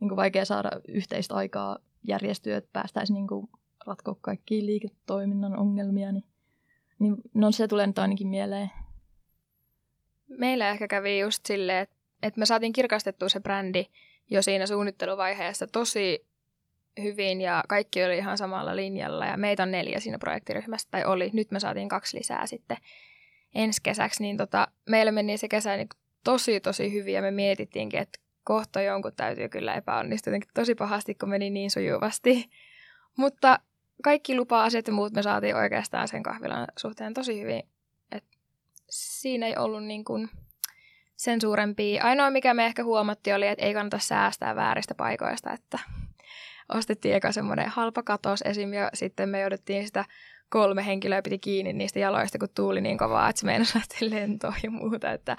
niin 0.00 0.08
kuin 0.08 0.16
vaikea 0.16 0.44
saada 0.44 0.70
yhteistä 0.88 1.34
aikaa 1.34 1.78
järjestyä, 2.04 2.56
että 2.56 2.70
päästäisiin 2.72 3.14
niin 3.14 3.26
kuin 3.26 3.48
ratkoa 3.86 4.16
kaikkia 4.20 4.66
liiketoiminnan 4.66 5.58
ongelmia, 5.58 6.12
niin 6.12 6.24
niin, 6.98 7.16
no 7.34 7.52
se 7.52 7.68
tulee 7.68 7.86
nyt 7.86 7.98
ainakin 7.98 8.28
mieleen. 8.28 8.70
Meillä 10.28 10.70
ehkä 10.70 10.88
kävi 10.88 11.20
just 11.20 11.46
silleen, 11.46 11.82
että, 11.82 11.96
että 12.22 12.40
me 12.40 12.46
saatiin 12.46 12.72
kirkastettua 12.72 13.28
se 13.28 13.40
brändi 13.40 13.86
jo 14.30 14.42
siinä 14.42 14.66
suunnitteluvaiheessa 14.66 15.66
tosi 15.66 16.26
hyvin 17.02 17.40
ja 17.40 17.64
kaikki 17.68 18.04
oli 18.04 18.18
ihan 18.18 18.38
samalla 18.38 18.76
linjalla 18.76 19.26
ja 19.26 19.36
meitä 19.36 19.62
on 19.62 19.70
neljä 19.70 20.00
siinä 20.00 20.18
projektiryhmässä, 20.18 20.88
tai 20.90 21.04
oli. 21.04 21.30
Nyt 21.32 21.50
me 21.50 21.60
saatiin 21.60 21.88
kaksi 21.88 22.18
lisää 22.18 22.46
sitten 22.46 22.76
ensi 23.54 23.80
kesäksi, 23.82 24.22
niin 24.22 24.36
tota, 24.36 24.68
meillä 24.88 25.12
meni 25.12 25.38
se 25.38 25.48
kesä 25.48 25.76
niin 25.76 25.88
tosi 26.24 26.60
tosi 26.60 26.92
hyvin 26.92 27.14
ja 27.14 27.22
me 27.22 27.30
mietittiinkin, 27.30 28.00
että 28.00 28.18
kohta 28.44 28.82
jonkun 28.82 29.12
täytyy 29.16 29.48
kyllä 29.48 29.74
epäonnistua 29.74 30.30
jotenkin 30.30 30.50
tosi 30.54 30.74
pahasti, 30.74 31.14
kun 31.14 31.28
meni 31.28 31.50
niin 31.50 31.70
sujuvasti. 31.70 32.50
Mutta 33.18 33.60
kaikki 34.02 34.36
lupa-asiat 34.36 34.86
ja 34.86 34.92
muut 34.92 35.12
me 35.12 35.22
saatiin 35.22 35.56
oikeastaan 35.56 36.08
sen 36.08 36.22
kahvilan 36.22 36.66
suhteen 36.78 37.14
tosi 37.14 37.40
hyvin. 37.40 37.62
Et 38.12 38.24
siinä 38.90 39.46
ei 39.46 39.56
ollut 39.56 39.84
niin 39.84 40.04
kuin 40.04 40.30
sen 41.16 41.40
suurempia. 41.40 42.04
Ainoa, 42.04 42.30
mikä 42.30 42.54
me 42.54 42.66
ehkä 42.66 42.84
huomattiin, 42.84 43.36
oli, 43.36 43.46
että 43.46 43.64
ei 43.64 43.74
kannata 43.74 43.98
säästää 43.98 44.56
vääristä 44.56 44.94
paikoista, 44.94 45.52
että 45.52 45.78
ostettiin 46.68 47.14
eka 47.14 47.32
semmoinen 47.32 47.68
halpa 47.68 48.02
katos 48.02 48.42
esim. 48.42 48.72
ja 48.72 48.90
sitten 48.94 49.28
me 49.28 49.40
jouduttiin 49.40 49.86
sitä 49.86 50.04
kolme 50.48 50.86
henkilöä 50.86 51.22
piti 51.22 51.38
kiinni 51.38 51.72
niistä 51.72 51.98
jaloista, 51.98 52.38
kun 52.38 52.48
tuuli 52.54 52.80
niin 52.80 52.98
kovaa, 52.98 53.28
että 53.28 53.40
se 53.40 53.46
meinasi 53.46 53.78
lähteä 53.78 54.10
lentoon 54.10 54.54
ja 54.62 54.70
muuta, 54.70 55.12
että 55.12 55.36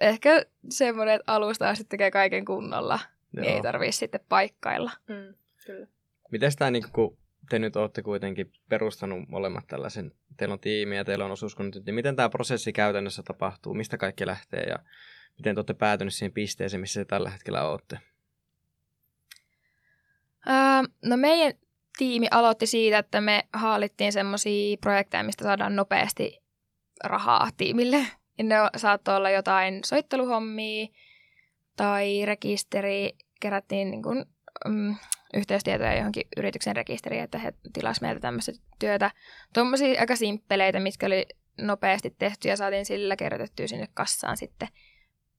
ehkä 0.00 0.44
semmoinen, 0.68 1.14
että 1.14 1.32
alusta 1.32 1.68
asti 1.68 1.84
tekee 1.84 2.10
kaiken 2.10 2.44
kunnolla, 2.44 2.98
Joo. 3.32 3.42
niin 3.42 3.54
ei 3.54 3.62
tarvitse 3.62 3.98
sitten 3.98 4.20
paikkailla. 4.28 4.90
Mm, 5.08 5.34
kyllä. 5.66 5.86
Miten 6.30 6.52
tämä, 6.58 6.70
niin 6.70 6.84
kun 6.92 7.18
te 7.50 7.58
nyt 7.58 7.76
olette 7.76 8.02
kuitenkin 8.02 8.52
perustanut 8.68 9.28
molemmat 9.28 9.66
tällaisen, 9.66 10.12
teillä 10.36 10.52
on 10.52 10.60
tiimi 10.60 10.96
ja 10.96 11.04
teillä 11.04 11.24
on 11.24 11.30
osuuskunnat, 11.30 11.84
niin 11.86 11.94
miten 11.94 12.16
tämä 12.16 12.28
prosessi 12.28 12.72
käytännössä 12.72 13.22
tapahtuu, 13.22 13.74
mistä 13.74 13.98
kaikki 13.98 14.26
lähtee 14.26 14.62
ja 14.62 14.78
miten 15.38 15.54
te 15.54 15.58
olette 15.58 15.74
päätyneet 15.74 16.14
siihen 16.14 16.32
pisteeseen, 16.32 16.80
missä 16.80 17.00
te 17.00 17.04
tällä 17.04 17.30
hetkellä 17.30 17.68
olette? 17.68 17.98
Uh, 20.46 20.88
no 21.04 21.16
meidän 21.16 21.52
tiimi 21.98 22.28
aloitti 22.30 22.66
siitä, 22.66 22.98
että 22.98 23.20
me 23.20 23.48
haalittiin 23.52 24.12
semmoisia 24.12 24.76
projekteja, 24.80 25.22
mistä 25.22 25.44
saadaan 25.44 25.76
nopeasti 25.76 26.42
rahaa 27.04 27.48
tiimille. 27.56 28.06
Ja 28.38 28.44
ne 28.44 28.56
saattoi 28.76 29.16
olla 29.16 29.30
jotain 29.30 29.80
soitteluhommia 29.84 30.86
tai 31.76 32.24
rekisteri, 32.24 33.12
kerättiin 33.40 33.90
niin 33.90 34.02
kuin, 34.02 34.24
um, 34.66 34.96
yhteystietoja 35.34 35.96
johonkin 35.96 36.22
yrityksen 36.36 36.76
rekisteriin, 36.76 37.22
että 37.22 37.38
he 37.38 37.52
tilasivat 37.72 38.02
meiltä 38.02 38.20
tämmöistä 38.20 38.52
työtä. 38.78 39.10
Tuommoisia 39.54 40.00
aika 40.00 40.16
simppeleitä, 40.16 40.80
mitkä 40.80 41.06
oli 41.06 41.26
nopeasti 41.60 42.14
tehty 42.18 42.48
ja 42.48 42.56
saatiin 42.56 42.86
sillä 42.86 43.16
kerrotettua 43.16 43.66
sinne 43.66 43.88
kassaan 43.94 44.36
sitten 44.36 44.68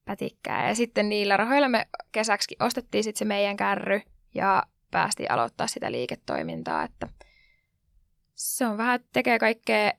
pätikkää. 0.06 0.68
Ja 0.68 0.76
sitten 0.76 1.10
niillä 1.10 1.38
rahoilla 1.38 1.70
me 1.70 1.88
kesäksi 2.12 2.56
ostettiin 2.60 3.04
sitten 3.04 3.20
se 3.20 3.26
meidän 3.26 3.58
kärry 3.58 4.02
ja 4.36 4.64
päästiin 4.92 5.32
aloittaa 5.32 5.68
sitä 5.68 5.92
liiketoimintaa, 5.92 6.84
että 6.84 7.08
se 8.34 8.68
on 8.68 8.78
vähän, 8.78 9.00
tekee 9.14 9.40
kaikkea 9.40 9.92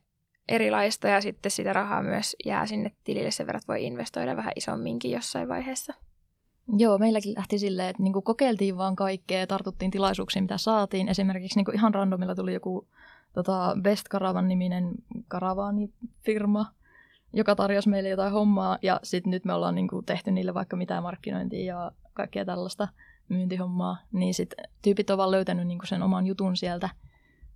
erilaista 0.47 1.07
ja 1.07 1.21
sitten 1.21 1.51
sitä 1.51 1.73
rahaa 1.73 2.03
myös 2.03 2.35
jää 2.45 2.65
sinne 2.65 2.91
tilille 3.03 3.31
sen 3.31 3.47
verran, 3.47 3.61
voi 3.67 3.83
investoida 3.83 4.37
vähän 4.37 4.53
isomminkin 4.55 5.11
jossain 5.11 5.47
vaiheessa. 5.47 5.93
Joo, 6.67 6.97
meilläkin 6.97 7.33
lähti 7.37 7.59
silleen, 7.59 7.89
että 7.89 8.03
niinku 8.03 8.21
kokeiltiin 8.21 8.77
vaan 8.77 8.95
kaikkea 8.95 9.47
tartuttiin 9.47 9.91
tilaisuuksiin, 9.91 10.43
mitä 10.43 10.57
saatiin. 10.57 11.09
Esimerkiksi 11.09 11.59
niinku 11.59 11.71
ihan 11.71 11.93
randomilla 11.93 12.35
tuli 12.35 12.53
joku 12.53 12.87
tota, 13.33 13.77
Best 13.81 14.07
Caravan 14.09 14.47
niminen 14.47 14.91
karavaanifirma, 15.27 16.65
joka 17.33 17.55
tarjosi 17.55 17.89
meille 17.89 18.09
jotain 18.09 18.33
hommaa. 18.33 18.77
Ja 18.81 18.99
sitten 19.03 19.31
nyt 19.31 19.45
me 19.45 19.53
ollaan 19.53 19.75
niinku 19.75 20.01
tehty 20.01 20.31
niille 20.31 20.53
vaikka 20.53 20.75
mitään 20.75 21.03
markkinointia 21.03 21.65
ja 21.75 21.91
kaikkea 22.13 22.45
tällaista 22.45 22.87
myyntihommaa. 23.29 23.97
Niin 24.11 24.33
sitten 24.33 24.65
tyypit 24.81 25.09
ovat 25.09 25.29
löytänyt 25.29 25.67
niinku 25.67 25.85
sen 25.85 26.03
oman 26.03 26.27
jutun 26.27 26.57
sieltä 26.57 26.89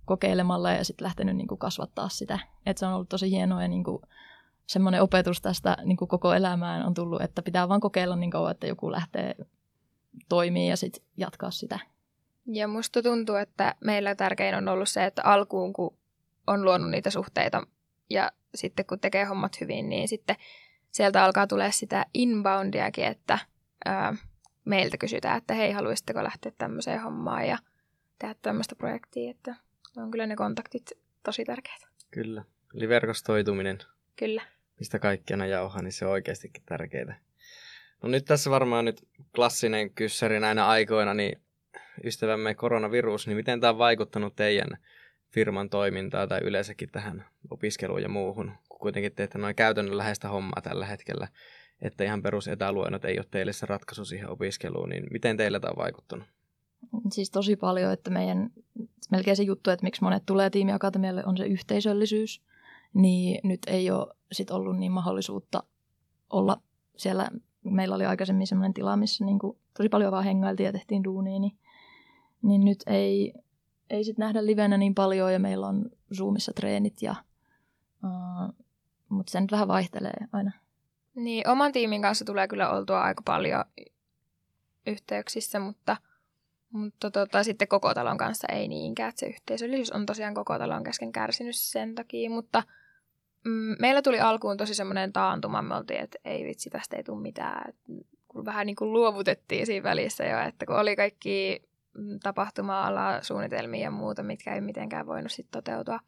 kokeilemalla 0.04 0.72
ja 0.72 0.84
sitten 0.84 1.04
lähtenyt 1.04 1.36
niin 1.36 1.48
kuin 1.48 1.58
kasvattaa 1.58 2.08
sitä. 2.08 2.38
Et 2.66 2.78
se 2.78 2.86
on 2.86 2.92
ollut 2.92 3.08
tosi 3.08 3.30
hienoa 3.30 3.62
ja 3.62 3.68
niin 3.68 3.84
kuin 3.84 4.02
semmoinen 4.68 5.02
opetus 5.02 5.40
tästä 5.40 5.76
niin 5.84 5.96
kuin 5.96 6.08
koko 6.08 6.34
elämään 6.34 6.86
on 6.86 6.94
tullut, 6.94 7.22
että 7.22 7.42
pitää 7.42 7.68
vaan 7.68 7.80
kokeilla 7.80 8.16
niin 8.16 8.30
kauan, 8.30 8.50
että 8.50 8.66
joku 8.66 8.92
lähtee 8.92 9.34
toimii 10.28 10.68
ja 10.68 10.76
sitten 10.76 11.02
jatkaa 11.16 11.50
sitä. 11.50 11.78
Ja 12.46 12.68
musta 12.68 13.02
tuntuu, 13.02 13.34
että 13.34 13.74
meillä 13.84 14.14
tärkein 14.14 14.54
on 14.54 14.68
ollut 14.68 14.88
se, 14.88 15.04
että 15.04 15.22
alkuun 15.24 15.72
kun 15.72 15.96
on 16.46 16.64
luonut 16.64 16.90
niitä 16.90 17.10
suhteita 17.10 17.66
ja 18.10 18.32
sitten 18.54 18.86
kun 18.86 19.00
tekee 19.00 19.24
hommat 19.24 19.60
hyvin, 19.60 19.88
niin 19.88 20.08
sitten 20.08 20.36
sieltä 20.90 21.24
alkaa 21.24 21.46
tulee 21.46 21.72
sitä 21.72 22.06
inboundiakin, 22.14 23.04
että 23.04 23.38
ää, 23.84 24.16
meiltä 24.64 24.96
kysytään, 24.96 25.38
että 25.38 25.54
hei, 25.54 25.72
haluaisitteko 25.72 26.24
lähteä 26.24 26.52
tämmöiseen 26.58 27.02
hommaan 27.02 27.48
ja 27.48 27.58
tehdä 28.18 28.34
tämmöistä 28.42 28.74
projektia, 28.74 29.30
että 29.30 29.56
on 29.96 30.10
kyllä 30.10 30.26
ne 30.26 30.36
kontaktit 30.36 30.92
tosi 31.22 31.44
tärkeitä. 31.44 31.86
Kyllä. 32.10 32.44
Eli 32.74 32.88
verkostoituminen. 32.88 33.78
Kyllä. 34.16 34.42
Mistä 34.78 34.98
kaikki 34.98 35.34
aina 35.34 35.46
jauhaa, 35.46 35.82
niin 35.82 35.92
se 35.92 36.06
on 36.06 36.12
oikeastikin 36.12 36.62
tärkeää. 36.66 37.20
No 38.02 38.08
nyt 38.08 38.24
tässä 38.24 38.50
varmaan 38.50 38.84
nyt 38.84 39.08
klassinen 39.34 39.90
kyssäri 39.90 40.40
näinä 40.40 40.66
aikoina, 40.66 41.14
niin 41.14 41.40
ystävämme 42.04 42.54
koronavirus, 42.54 43.26
niin 43.26 43.36
miten 43.36 43.60
tämä 43.60 43.70
on 43.70 43.78
vaikuttanut 43.78 44.36
teidän 44.36 44.68
firman 45.30 45.70
toimintaa 45.70 46.26
tai 46.26 46.40
yleensäkin 46.44 46.90
tähän 46.90 47.24
opiskeluun 47.50 48.02
ja 48.02 48.08
muuhun, 48.08 48.52
kun 48.68 48.80
kuitenkin 48.80 49.12
teette 49.12 49.38
noin 49.38 49.54
käytännönläheistä 49.54 50.28
hommaa 50.28 50.62
tällä 50.62 50.86
hetkellä, 50.86 51.28
että 51.82 52.04
ihan 52.04 52.22
perus 52.22 52.48
etäluennot 52.48 53.04
ei 53.04 53.18
ole 53.18 53.26
teille 53.30 53.52
se 53.52 53.66
ratkaisu 53.66 54.04
siihen 54.04 54.30
opiskeluun, 54.30 54.88
niin 54.88 55.06
miten 55.10 55.36
teille 55.36 55.60
tämä 55.60 55.70
on 55.70 55.82
vaikuttanut? 55.84 56.26
Siis 57.12 57.30
tosi 57.30 57.56
paljon, 57.56 57.92
että 57.92 58.10
meidän 58.10 58.50
melkein 59.10 59.36
se 59.36 59.42
juttu, 59.42 59.70
että 59.70 59.84
miksi 59.84 60.02
monet 60.02 60.22
tulee 60.26 60.50
tiimiakatemialle 60.50 61.24
on 61.26 61.36
se 61.36 61.46
yhteisöllisyys, 61.46 62.42
niin 62.94 63.40
nyt 63.44 63.60
ei 63.66 63.90
ole 63.90 64.14
sit 64.32 64.50
ollut 64.50 64.76
niin 64.76 64.92
mahdollisuutta 64.92 65.62
olla 66.30 66.60
siellä. 66.96 67.28
Meillä 67.64 67.94
oli 67.94 68.06
aikaisemmin 68.06 68.46
sellainen 68.46 68.74
tila, 68.74 68.96
missä 68.96 69.24
niin 69.24 69.38
kuin 69.38 69.58
tosi 69.76 69.88
paljon 69.88 70.12
vaan 70.12 70.24
hengailtiin 70.24 70.64
ja 70.66 70.72
tehtiin 70.72 71.04
duunia, 71.04 71.38
niin, 71.38 71.58
niin 72.42 72.64
nyt 72.64 72.78
ei, 72.86 73.34
ei 73.90 74.04
sit 74.04 74.18
nähdä 74.18 74.46
livenä 74.46 74.78
niin 74.78 74.94
paljon 74.94 75.32
ja 75.32 75.38
meillä 75.38 75.66
on 75.66 75.90
Zoomissa 76.14 76.52
treenit, 76.52 77.02
ja, 77.02 77.14
uh, 78.04 78.54
mutta 79.08 79.30
se 79.30 79.40
nyt 79.40 79.52
vähän 79.52 79.68
vaihtelee 79.68 80.26
aina. 80.32 80.52
Niin, 81.14 81.48
oman 81.48 81.72
tiimin 81.72 82.02
kanssa 82.02 82.24
tulee 82.24 82.48
kyllä 82.48 82.70
oltua 82.70 83.02
aika 83.02 83.22
paljon 83.24 83.64
yhteyksissä, 84.86 85.60
mutta, 85.60 85.96
mutta 86.70 87.10
tota, 87.10 87.42
sitten 87.42 87.68
koko 87.68 87.94
talon 87.94 88.18
kanssa 88.18 88.48
ei 88.52 88.68
niinkään. 88.68 89.08
Että 89.08 89.20
se 89.20 89.26
yhteisöllisyys 89.26 89.92
on 89.92 90.06
tosiaan 90.06 90.34
koko 90.34 90.58
talon 90.58 90.84
kesken 90.84 91.12
kärsinyt 91.12 91.56
sen 91.56 91.94
takia, 91.94 92.30
mutta 92.30 92.62
mm, 93.44 93.76
meillä 93.78 94.02
tuli 94.02 94.20
alkuun 94.20 94.56
tosi 94.56 94.74
semmoinen 94.74 95.12
taantuma. 95.12 95.62
Me 95.62 95.74
oltiin, 95.74 96.00
että 96.00 96.18
ei 96.24 96.44
vitsi, 96.44 96.70
tästä 96.70 96.96
ei 96.96 97.04
tule 97.04 97.20
mitään. 97.20 97.68
Et, 97.68 97.76
kun 98.28 98.44
vähän 98.44 98.66
niin 98.66 98.76
kuin 98.76 98.92
luovutettiin 98.92 99.66
siinä 99.66 99.84
välissä 99.84 100.24
jo, 100.24 100.38
että 100.40 100.66
kun 100.66 100.76
oli 100.78 100.96
kaikki 100.96 101.62
mm, 101.98 102.18
tapahtuma-ala 102.22 103.22
suunnitelmia 103.22 103.82
ja 103.82 103.90
muuta, 103.90 104.22
mitkä 104.22 104.54
ei 104.54 104.60
mitenkään 104.60 105.06
voinut 105.06 105.32
sitten 105.32 105.62
toteutua. 105.62 106.00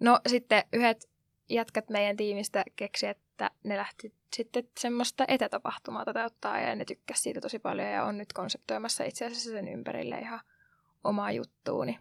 No 0.00 0.20
sitten 0.28 0.64
yhdet 0.72 1.08
jätkät 1.48 1.90
meidän 1.90 2.16
tiimistä 2.16 2.64
keksi, 2.76 3.06
että 3.06 3.29
ne 3.64 3.76
lähti 3.76 4.14
sitten 4.36 4.68
semmoista 4.78 5.24
etätapahtumaa 5.28 6.04
toteuttaa 6.04 6.60
ja 6.60 6.76
ne 6.76 6.84
tykkäsivät 6.84 7.22
siitä 7.22 7.40
tosi 7.40 7.58
paljon 7.58 7.88
ja 7.88 8.04
on 8.04 8.18
nyt 8.18 8.32
konseptoimassa 8.32 9.04
itse 9.04 9.26
asiassa 9.26 9.50
sen 9.50 9.68
ympärille 9.68 10.18
ihan 10.18 10.40
omaa 11.04 11.32
juttuun. 11.32 11.86
Niin 11.86 11.98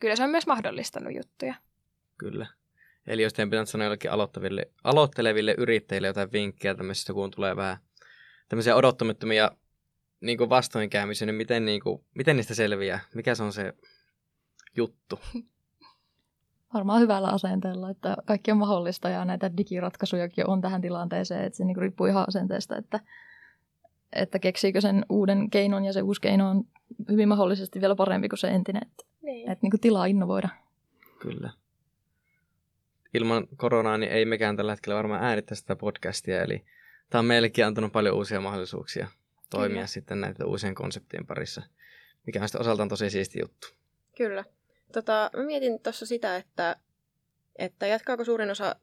kyllä 0.00 0.16
se 0.16 0.24
on 0.24 0.30
myös 0.30 0.46
mahdollistanut 0.46 1.14
juttuja. 1.14 1.54
Kyllä. 2.18 2.46
Eli 3.06 3.22
jos 3.22 3.32
teidän 3.32 3.50
pitäisi 3.50 3.72
sanoa 3.72 3.84
jollekin 3.84 4.10
aloittaville, 4.10 4.70
aloitteleville 4.84 5.54
yrittäjille 5.58 6.06
jotain 6.06 6.32
vinkkejä 6.32 6.74
tämmöisistä, 6.74 7.12
kun 7.12 7.30
tulee 7.30 7.56
vähän 7.56 7.76
tämmöisiä 8.48 8.76
odottamattomia 8.76 9.50
niin 10.20 10.38
kuin 10.38 10.50
vastoinkäymisiä, 10.50 11.26
niin 11.26 11.34
miten, 11.34 11.64
niin 11.64 11.80
kuin, 11.80 12.04
miten 12.14 12.36
niistä 12.36 12.54
selviää? 12.54 13.00
Mikä 13.14 13.34
se 13.34 13.42
on 13.42 13.52
se 13.52 13.72
juttu? 14.76 15.20
varmaan 16.74 17.00
hyvällä 17.00 17.28
asenteella, 17.28 17.90
että 17.90 18.16
kaikki 18.24 18.50
on 18.50 18.58
mahdollista 18.58 19.08
ja 19.08 19.24
näitä 19.24 19.56
digiratkaisujakin 19.56 20.50
on 20.50 20.60
tähän 20.60 20.80
tilanteeseen, 20.80 21.44
että 21.44 21.56
se 21.56 21.64
niin 21.64 21.76
riippuu 21.76 22.06
ihan 22.06 22.28
asenteesta, 22.28 22.76
että, 22.76 23.00
että 24.12 24.38
keksiikö 24.38 24.80
sen 24.80 25.06
uuden 25.08 25.50
keinon 25.50 25.84
ja 25.84 25.92
se 25.92 26.02
uusi 26.02 26.20
keino 26.20 26.50
on 26.50 26.64
hyvin 27.10 27.28
mahdollisesti 27.28 27.80
vielä 27.80 27.96
parempi 27.96 28.28
kuin 28.28 28.38
se 28.38 28.48
entinen, 28.48 28.82
että, 28.86 29.04
niin. 29.22 29.50
että 29.50 29.62
niin 29.62 29.70
kuin 29.70 29.80
tilaa 29.80 30.06
innovoida. 30.06 30.48
Kyllä. 31.18 31.50
Ilman 33.14 33.46
koronaa 33.56 33.98
niin 33.98 34.12
ei 34.12 34.24
mekään 34.24 34.56
tällä 34.56 34.72
hetkellä 34.72 34.96
varmaan 34.96 35.24
äänittää 35.24 35.54
sitä 35.54 35.76
podcastia, 35.76 36.42
eli 36.42 36.64
tämä 37.10 37.20
on 37.20 37.26
meillekin 37.26 37.66
antanut 37.66 37.92
paljon 37.92 38.16
uusia 38.16 38.40
mahdollisuuksia 38.40 39.08
toimia 39.50 39.74
Kyllä. 39.74 39.86
sitten 39.86 40.20
näiden 40.20 40.46
uusien 40.46 40.74
konseptien 40.74 41.26
parissa, 41.26 41.62
mikä 42.26 42.42
on 42.42 42.48
sitten 42.48 42.60
osaltaan 42.60 42.88
tosi 42.88 43.10
siisti 43.10 43.40
juttu. 43.40 43.68
Kyllä. 44.16 44.44
Tota, 44.92 45.30
mä 45.36 45.42
mietin 45.42 45.80
tuossa 45.80 46.06
sitä, 46.06 46.36
että, 46.36 46.76
että 47.56 47.86
jatkaako 47.86 48.24
suurin 48.24 48.50
osa 48.50 48.76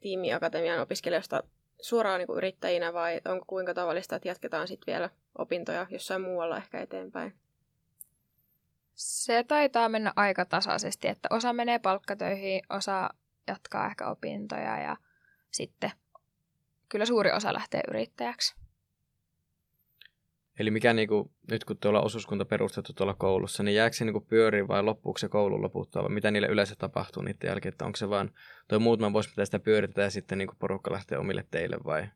tiimiakatemian 0.00 0.80
opiskelijoista 0.80 1.42
suoraan 1.80 2.18
niin 2.18 2.26
kuin 2.26 2.36
yrittäjinä 2.36 2.92
vai 2.92 3.20
onko 3.24 3.44
kuinka 3.46 3.74
tavallista, 3.74 4.16
että 4.16 4.28
jatketaan 4.28 4.68
sitten 4.68 4.92
vielä 4.92 5.10
opintoja 5.38 5.86
jossain 5.90 6.22
muualla 6.22 6.56
ehkä 6.56 6.80
eteenpäin? 6.80 7.34
Se 8.94 9.44
taitaa 9.44 9.88
mennä 9.88 10.12
aika 10.16 10.44
tasaisesti, 10.44 11.08
että 11.08 11.28
osa 11.30 11.52
menee 11.52 11.78
palkkatöihin, 11.78 12.62
osa 12.70 13.10
jatkaa 13.46 13.86
ehkä 13.86 14.08
opintoja 14.08 14.78
ja 14.78 14.96
sitten 15.50 15.90
kyllä 16.88 17.04
suuri 17.06 17.32
osa 17.32 17.52
lähtee 17.52 17.80
yrittäjäksi. 17.88 18.54
Eli 20.60 20.70
mikä 20.70 20.92
niinku, 20.92 21.30
nyt 21.50 21.64
kun 21.64 21.76
tuolla 21.76 22.00
osuuskunta 22.00 22.44
perustettu 22.44 22.92
tuolla 22.92 23.14
koulussa, 23.14 23.62
niin 23.62 23.74
jääkö 23.74 23.96
se 23.96 24.04
niinku 24.04 24.20
pyöriin 24.20 24.68
vai 24.68 24.82
loppuuko 24.82 25.18
se 25.18 25.28
koulun 25.28 25.62
loputtua, 25.62 26.02
vai 26.02 26.10
mitä 26.10 26.30
niille 26.30 26.48
yleensä 26.48 26.74
tapahtuu 26.78 27.22
niiden 27.22 27.48
jälkeen, 27.48 27.72
että 27.72 27.84
onko 27.84 27.96
se 27.96 28.10
vaan 28.10 28.30
tuo 28.68 28.78
muutama 28.78 29.12
vuosi 29.12 29.28
pitää 29.28 29.44
sitä 29.44 29.58
pyörittää 29.58 30.04
ja 30.04 30.10
sitten 30.10 30.38
niinku 30.38 30.54
porukka 30.58 30.92
lähtee 30.92 31.18
omille 31.18 31.44
teille 31.50 31.76
vai? 31.84 32.08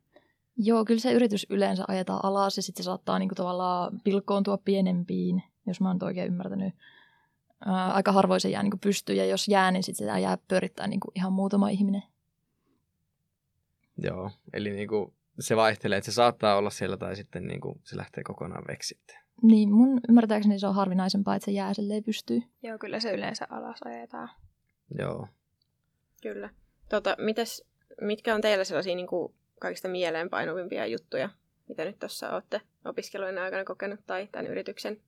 Joo, 0.57 0.85
kyllä 0.85 1.01
se 1.01 1.13
yritys 1.13 1.47
yleensä 1.51 1.85
ajetaan 1.89 2.21
alas 2.23 2.57
ja 2.57 2.63
sitten 2.63 2.83
se 2.83 2.87
saattaa 2.87 3.19
niinku 3.19 3.35
tavallaan 3.35 4.01
pilkkoontua 4.05 4.59
pienempiin, 4.59 5.43
jos 5.67 5.81
mä 5.81 5.89
oon 5.89 5.99
oikein 6.03 6.27
ymmärtänyt. 6.27 6.75
Ää, 7.67 7.93
aika 7.93 8.13
harvoin 8.13 8.41
se 8.41 8.49
jää 8.51 8.63
niinku 8.63 8.79
pystyyn 8.79 9.19
ja 9.19 9.27
jos 9.27 9.49
jää, 9.49 9.71
niin 9.71 9.83
sitten 9.83 10.07
sitä 10.07 10.19
jää 10.19 10.39
pyörittää 10.49 10.87
niinku 10.87 11.13
ihan 11.15 11.33
muutama 11.33 11.69
ihminen. 11.69 12.03
Joo, 13.99 14.31
eli 14.53 14.71
niinku 14.71 15.15
se 15.41 15.57
vaihtelee, 15.57 15.99
että 15.99 16.11
se 16.11 16.15
saattaa 16.15 16.57
olla 16.57 16.71
siellä 16.71 16.97
tai 16.97 17.17
sitten 17.17 17.47
niin 17.47 17.61
kuin 17.61 17.81
se 17.83 17.97
lähtee 17.97 18.25
kokonaan 18.25 18.65
veksi 18.69 18.99
Niin, 19.43 19.73
mun 19.73 20.01
ymmärtääkseni 20.09 20.59
se 20.59 20.67
on 20.67 20.75
harvinaisempaa, 20.75 21.35
että 21.35 21.45
se 21.45 21.51
jää 21.51 21.73
ei 21.95 22.03
pystyy. 22.03 22.43
Joo, 22.63 22.79
kyllä 22.79 23.01
se 23.01 23.13
yleensä 23.13 23.47
alas 23.51 23.81
ajetaan. 23.85 24.29
Joo. 24.99 25.29
Kyllä. 26.23 26.51
Tota, 26.89 27.17
mites, 27.19 27.65
mitkä 28.01 28.35
on 28.35 28.41
teillä 28.41 28.65
sellaisia 28.65 28.97
niin 28.97 29.07
kuin 29.07 29.35
kaikista 29.61 29.89
mieleenpainuvimpia 29.89 30.87
juttuja, 30.87 31.31
mitä 31.69 31.85
nyt 31.85 31.99
tuossa 31.99 32.31
olette 32.31 32.61
opiskelujen 32.85 33.39
aikana 33.39 33.65
kokenut 33.65 34.01
tai 34.07 34.29
tämän 34.33 34.47
yrityksen 34.47 35.01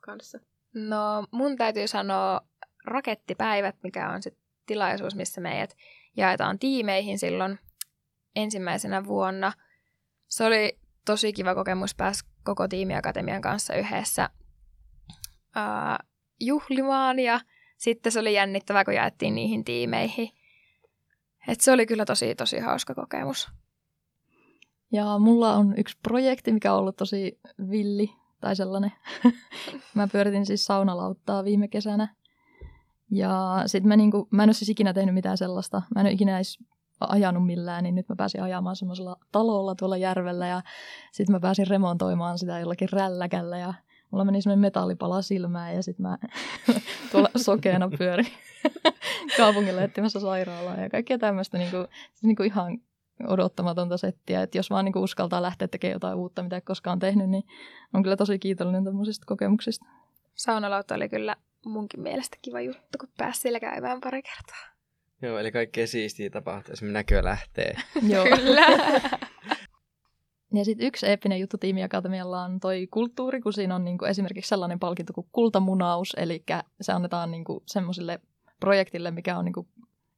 kanssa? 0.00 0.38
No 0.74 1.26
mun 1.30 1.56
täytyy 1.56 1.88
sanoa 1.88 2.40
rakettipäivät, 2.84 3.76
mikä 3.82 4.10
on 4.10 4.22
se 4.22 4.32
tilaisuus, 4.66 5.14
missä 5.14 5.40
meidät 5.40 5.76
jaetaan 6.16 6.58
tiimeihin 6.58 7.18
silloin 7.18 7.58
ensimmäisenä 8.36 9.04
vuonna. 9.04 9.52
Se 10.28 10.44
oli 10.44 10.78
tosi 11.04 11.32
kiva 11.32 11.54
kokemus 11.54 11.94
päästä 11.94 12.30
koko 12.44 12.68
tiimiakatemian 12.68 13.42
kanssa 13.42 13.74
yhdessä 13.74 14.30
ää, 15.54 15.98
juhlimaan 16.40 17.18
ja 17.18 17.40
sitten 17.76 18.12
se 18.12 18.20
oli 18.20 18.34
jännittävää, 18.34 18.84
kun 18.84 18.94
jaettiin 18.94 19.34
niihin 19.34 19.64
tiimeihin. 19.64 20.28
Et 21.48 21.60
se 21.60 21.72
oli 21.72 21.86
kyllä 21.86 22.04
tosi, 22.04 22.34
tosi 22.34 22.58
hauska 22.58 22.94
kokemus. 22.94 23.48
Ja 24.92 25.18
mulla 25.18 25.52
on 25.52 25.74
yksi 25.78 25.98
projekti, 26.02 26.52
mikä 26.52 26.72
on 26.72 26.78
ollut 26.78 26.96
tosi 26.96 27.38
villi 27.70 28.10
tai 28.40 28.56
sellainen. 28.56 28.92
mä 29.94 30.08
pyöritin 30.08 30.46
siis 30.46 30.64
saunalauttaa 30.64 31.44
viime 31.44 31.68
kesänä. 31.68 32.14
Ja 33.10 33.62
sitten 33.66 33.88
mä, 33.88 33.96
niinku, 33.96 34.28
mä 34.30 34.42
en 34.42 34.48
ole 34.48 34.54
siis 34.54 34.68
ikinä 34.68 34.92
tehnyt 34.92 35.14
mitään 35.14 35.38
sellaista. 35.38 35.82
Mä 35.94 36.00
en 36.00 36.06
ole 36.06 36.12
ikinä 36.12 36.36
edes 36.36 36.58
ajanut 37.00 37.46
millään, 37.46 37.82
niin 37.84 37.94
nyt 37.94 38.08
mä 38.08 38.16
pääsin 38.16 38.42
ajamaan 38.42 38.76
semmoisella 38.76 39.16
talolla 39.32 39.74
tuolla 39.74 39.96
järvellä 39.96 40.46
ja 40.46 40.62
sitten 41.12 41.32
mä 41.32 41.40
pääsin 41.40 41.66
remontoimaan 41.66 42.38
sitä 42.38 42.58
jollakin 42.58 42.88
rälläkällä 42.92 43.58
ja 43.58 43.74
mulla 44.10 44.24
meni 44.24 44.42
semmoinen 44.42 44.60
metallipala 44.60 45.22
silmään 45.22 45.74
ja 45.74 45.82
sitten 45.82 46.06
mä 46.06 46.18
tuolla 47.12 47.28
sokeena 47.36 47.88
pyörin 47.98 48.32
kaupungille 49.36 49.84
etsimässä 49.84 50.20
sairaalaa 50.20 50.76
ja 50.76 50.90
kaikkea 50.90 51.18
tämmöistä 51.18 51.58
niin 51.58 51.70
kuin, 51.70 51.86
siis 52.12 52.22
niin 52.22 52.36
kuin 52.36 52.46
ihan 52.46 52.78
odottamatonta 53.26 53.96
settiä, 53.96 54.42
että 54.42 54.58
jos 54.58 54.70
vaan 54.70 54.84
niin 54.84 54.92
kuin 54.92 55.02
uskaltaa 55.02 55.42
lähteä 55.42 55.68
tekemään 55.68 55.94
jotain 55.94 56.18
uutta, 56.18 56.42
mitä 56.42 56.56
ei 56.56 56.60
koskaan 56.60 56.98
tehnyt, 56.98 57.30
niin 57.30 57.44
on 57.94 58.02
kyllä 58.02 58.16
tosi 58.16 58.38
kiitollinen 58.38 58.84
tämmöisistä 58.84 59.26
kokemuksista. 59.26 59.86
Saunalautta 60.34 60.94
oli 60.94 61.08
kyllä 61.08 61.36
munkin 61.64 62.00
mielestä 62.00 62.36
kiva 62.42 62.60
juttu, 62.60 62.98
kun 63.00 63.08
pääsi 63.18 63.40
siellä 63.40 63.60
käymään 63.60 64.00
pari 64.00 64.22
kertaa. 64.22 64.75
Joo, 65.22 65.38
eli 65.38 65.52
kaikkea 65.52 65.86
siistiä 65.86 66.30
tapahtuu, 66.30 66.72
esimerkiksi 66.72 66.92
näkö 66.92 67.24
lähtee. 67.24 67.76
Joo. 68.12 68.24
Kyllä. 68.24 68.66
Ja 70.54 70.64
sitten 70.64 70.86
yksi 70.86 71.06
eeppinen 71.06 71.40
juttu 71.40 71.58
tiimiakatemialla 71.58 72.42
on 72.42 72.60
toi 72.60 72.86
kulttuuri, 72.90 73.40
kun 73.40 73.52
siinä 73.52 73.74
on 73.74 73.84
niinku 73.84 74.04
esimerkiksi 74.04 74.48
sellainen 74.48 74.78
palkinto 74.78 75.12
kuin 75.12 75.26
kultamunaus, 75.32 76.14
eli 76.16 76.44
se 76.80 76.92
annetaan 76.92 77.30
niinku 77.30 77.62
semmoisille 77.66 78.20
projektille, 78.60 79.10
mikä 79.10 79.38
on 79.38 79.44
niinku 79.44 79.68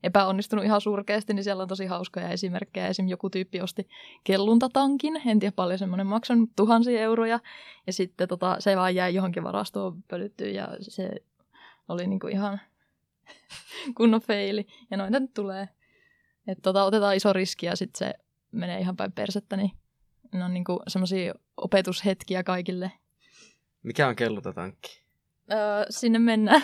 epäonnistunut 0.02 0.64
ihan 0.64 0.80
surkeasti, 0.80 1.34
niin 1.34 1.44
siellä 1.44 1.62
on 1.62 1.68
tosi 1.68 1.86
hauskoja 1.86 2.28
esimerkkejä. 2.28 2.88
Esim. 2.88 3.08
joku 3.08 3.30
tyyppi 3.30 3.60
osti 3.60 3.88
kelluntatankin, 4.24 5.28
en 5.28 5.38
tiedä 5.38 5.52
paljon 5.56 5.78
semmoinen 5.78 6.06
maksanut 6.06 6.50
tuhansia 6.56 7.00
euroja, 7.00 7.40
ja 7.86 7.92
sitten 7.92 8.28
tota, 8.28 8.56
se 8.58 8.76
vaan 8.76 8.94
jäi 8.94 9.14
johonkin 9.14 9.44
varastoon 9.44 10.02
pölyttyä, 10.08 10.48
ja 10.48 10.68
se 10.80 11.10
oli 11.88 12.06
niinku 12.06 12.26
ihan 12.26 12.60
kunnon 13.96 14.20
feili. 14.20 14.66
Ja 14.90 14.96
noita 14.96 15.20
nyt 15.20 15.34
tulee. 15.34 15.68
Että 16.46 16.62
tota, 16.62 16.84
otetaan 16.84 17.16
iso 17.16 17.32
riski 17.32 17.66
ja 17.66 17.76
sitten 17.76 17.98
se 17.98 18.14
menee 18.52 18.80
ihan 18.80 18.96
päin 18.96 19.12
persettä, 19.12 19.56
niin 19.56 19.70
ne 20.32 20.44
on 20.44 20.54
niinku 20.54 20.80
semmoisia 20.88 21.34
opetushetkiä 21.56 22.42
kaikille. 22.42 22.92
Mikä 23.82 24.08
on 24.08 24.16
kellutatankki? 24.16 25.02
Öö, 25.52 25.58
sinne 25.90 26.18
mennään 26.18 26.62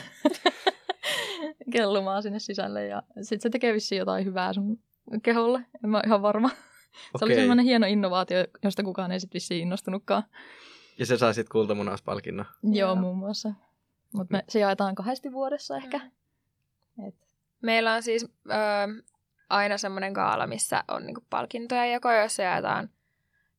kellumaan 1.73 2.23
sinne 2.23 2.39
sisälle 2.39 2.87
ja 2.87 3.03
sitten 3.15 3.41
se 3.41 3.51
tekee 3.51 3.75
vissiin 3.75 3.99
jotain 3.99 4.25
hyvää 4.25 4.53
sun 4.53 4.81
keholle. 5.23 5.67
En 5.85 5.91
mä 5.91 5.97
ole 5.97 6.05
ihan 6.07 6.23
varma. 6.23 6.51
Se 7.19 7.25
oli 7.25 7.35
semmoinen 7.35 7.65
hieno 7.65 7.87
innovaatio, 7.87 8.39
josta 8.63 8.83
kukaan 8.83 9.13
ei 9.13 9.21
sitten 9.21 9.35
vissiin 9.35 9.63
innostunutkaan. 9.63 10.23
Ja 10.99 11.07
se 11.07 11.17
saa 11.17 11.33
sitten 11.33 11.53
kultamunauspalkinnon. 11.53 12.47
Joo, 12.63 12.73
Joo, 12.73 12.95
muun 12.97 13.19
muassa. 13.19 13.53
Mutta 14.15 14.43
se 14.49 14.59
jaetaan 14.59 14.95
kahdesti 14.95 15.33
vuodessa 15.33 15.77
ehkä. 15.77 15.99
Mm. 15.99 16.11
Et. 17.09 17.15
Meillä 17.63 17.95
on 17.95 18.03
siis 18.03 18.25
ö, 18.25 19.05
aina 19.49 19.79
semmoinen 19.79 20.13
gaala, 20.13 20.47
missä 20.47 20.85
on 20.89 21.07
niinku 21.07 21.25
palkintoja 21.31 21.87
jako, 21.87 22.13
joissa 22.13 22.43
jaetaan 22.43 22.91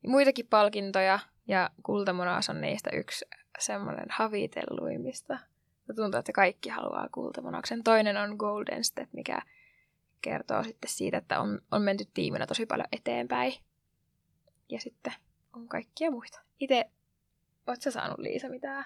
muitakin 0.07 0.47
palkintoja. 0.47 1.19
Ja 1.47 1.69
kultamunaus 1.83 2.49
on 2.49 2.61
niistä 2.61 2.89
yksi 2.93 3.25
semmoinen 3.59 4.05
havitelluimmista. 4.09 5.33
Ja 5.87 5.93
tuntuu, 5.93 6.19
että 6.19 6.31
kaikki 6.31 6.69
haluaa 6.69 7.09
kultamunauksen. 7.11 7.83
Toinen 7.83 8.17
on 8.17 8.35
Golden 8.35 8.83
Step, 8.83 9.09
mikä 9.13 9.41
kertoo 10.21 10.63
sitten 10.63 10.89
siitä, 10.89 11.17
että 11.17 11.39
on, 11.39 11.61
on 11.71 11.81
menty 11.81 12.05
tiiminä 12.13 12.47
tosi 12.47 12.65
paljon 12.65 12.87
eteenpäin. 12.91 13.53
Ja 14.69 14.79
sitten 14.79 15.13
on 15.53 15.67
kaikkia 15.67 16.11
muita. 16.11 16.39
Itse, 16.59 16.85
ootko 17.67 17.91
saanut 17.91 18.19
Liisa 18.19 18.49
mitään 18.49 18.85